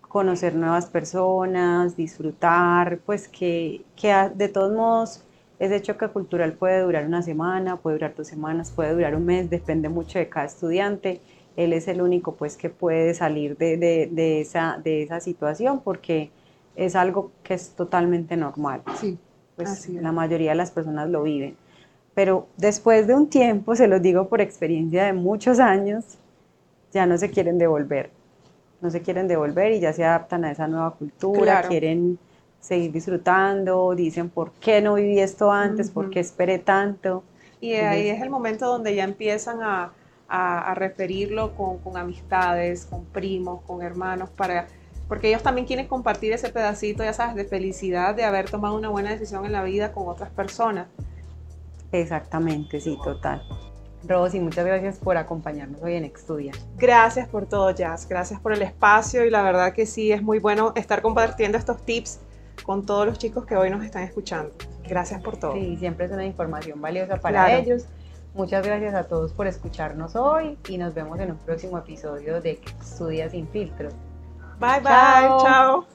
conocer 0.00 0.54
nuevas 0.54 0.86
personas, 0.86 1.96
disfrutar, 1.96 2.98
pues 3.06 3.28
que, 3.28 3.82
que 3.94 4.12
de 4.34 4.48
todos 4.48 4.72
modos 4.72 5.22
ese 5.58 5.80
choque 5.80 6.08
cultural 6.08 6.52
puede 6.52 6.80
durar 6.80 7.06
una 7.06 7.22
semana, 7.22 7.76
puede 7.76 7.96
durar 7.96 8.14
dos 8.14 8.26
semanas, 8.26 8.70
puede 8.70 8.92
durar 8.92 9.14
un 9.16 9.24
mes, 9.24 9.48
depende 9.48 9.88
mucho 9.88 10.18
de 10.18 10.28
cada 10.28 10.46
estudiante 10.46 11.20
él 11.56 11.72
es 11.72 11.88
el 11.88 12.02
único 12.02 12.34
pues 12.34 12.56
que 12.56 12.70
puede 12.70 13.14
salir 13.14 13.56
de, 13.56 13.76
de, 13.76 14.40
esa, 14.40 14.78
de 14.82 15.02
esa 15.02 15.20
situación 15.20 15.80
porque 15.80 16.30
es 16.76 16.94
algo 16.94 17.32
que 17.42 17.54
es 17.54 17.70
totalmente 17.70 18.36
normal. 18.36 18.82
Sí, 19.00 19.18
pues 19.56 19.88
la 19.88 20.12
mayoría 20.12 20.50
de 20.50 20.56
las 20.56 20.70
personas 20.70 21.08
lo 21.08 21.22
viven. 21.22 21.56
Pero 22.14 22.46
después 22.56 23.06
de 23.06 23.14
un 23.14 23.28
tiempo, 23.28 23.74
se 23.74 23.88
los 23.88 24.00
digo 24.00 24.28
por 24.28 24.40
experiencia 24.40 25.04
de 25.04 25.12
muchos 25.12 25.58
años, 25.58 26.04
ya 26.92 27.06
no 27.06 27.18
se 27.18 27.30
quieren 27.30 27.58
devolver. 27.58 28.10
No 28.80 28.90
se 28.90 29.02
quieren 29.02 29.26
devolver 29.26 29.72
y 29.72 29.80
ya 29.80 29.92
se 29.92 30.04
adaptan 30.04 30.44
a 30.44 30.50
esa 30.50 30.68
nueva 30.68 30.92
cultura, 30.92 31.62
quieren 31.62 32.18
seguir 32.60 32.92
disfrutando, 32.92 33.94
dicen 33.94 34.28
por 34.28 34.52
qué 34.52 34.80
no 34.80 34.94
viví 34.94 35.18
esto 35.18 35.50
antes, 35.50 35.90
por 35.90 36.10
qué 36.10 36.20
esperé 36.20 36.58
tanto. 36.58 37.22
Y 37.60 37.72
ahí 37.74 38.08
es 38.08 38.20
el 38.22 38.30
momento 38.30 38.66
donde 38.66 38.94
ya 38.94 39.04
empiezan 39.04 39.62
a, 39.62 39.92
a, 40.28 40.74
referirlo 40.74 41.54
con, 41.54 41.78
con, 41.78 41.96
amistades, 41.96 42.86
con 42.86 43.04
primos, 43.06 43.62
con 43.62 43.82
hermanos, 43.82 44.28
para, 44.30 44.66
porque 45.08 45.28
ellos 45.28 45.42
también 45.42 45.66
quieren 45.66 45.86
compartir 45.86 46.32
ese 46.32 46.48
pedacito, 46.50 47.04
ya 47.04 47.12
sabes, 47.12 47.36
de 47.36 47.44
felicidad 47.44 48.14
de 48.14 48.24
haber 48.24 48.50
tomado 48.50 48.74
una 48.74 48.88
buena 48.88 49.10
decisión 49.10 49.44
en 49.44 49.52
la 49.52 49.62
vida 49.62 49.92
con 49.92 50.08
otras 50.08 50.30
personas. 50.30 50.88
Exactamente, 51.92 52.80
sí, 52.80 52.98
total. 53.02 53.42
Rosy, 54.04 54.40
muchas 54.40 54.64
gracias 54.64 54.98
por 54.98 55.16
acompañarnos 55.16 55.82
hoy 55.82 55.94
en 55.94 56.04
Estudia. 56.04 56.52
Gracias 56.76 57.28
por 57.28 57.46
todo, 57.46 57.70
Jazz. 57.70 58.08
Gracias 58.08 58.40
por 58.40 58.52
el 58.52 58.62
espacio 58.62 59.24
y 59.24 59.30
la 59.30 59.42
verdad 59.42 59.72
que 59.72 59.86
sí, 59.86 60.12
es 60.12 60.22
muy 60.22 60.38
bueno 60.38 60.72
estar 60.76 61.02
compartiendo 61.02 61.58
estos 61.58 61.84
tips 61.84 62.20
con 62.64 62.86
todos 62.86 63.06
los 63.06 63.18
chicos 63.18 63.46
que 63.46 63.56
hoy 63.56 63.70
nos 63.70 63.84
están 63.84 64.02
escuchando. 64.02 64.52
Gracias 64.88 65.20
por 65.22 65.36
todo. 65.36 65.54
Sí, 65.54 65.76
siempre 65.76 66.06
es 66.06 66.12
una 66.12 66.24
información 66.24 66.80
valiosa 66.80 67.16
para 67.16 67.56
ellos. 67.56 67.86
Muchas 68.34 68.64
gracias 68.64 68.94
a 68.94 69.04
todos 69.04 69.32
por 69.32 69.46
escucharnos 69.46 70.14
hoy 70.14 70.58
y 70.68 70.78
nos 70.78 70.94
vemos 70.94 71.18
en 71.20 71.30
un 71.32 71.38
próximo 71.38 71.78
episodio 71.78 72.40
de 72.40 72.60
Estudia 72.80 73.30
sin 73.30 73.48
filtros. 73.48 73.94
Bye 74.58 74.80
bye. 74.80 74.90
Ciao. 74.90 75.44
Ciao. 75.44 75.86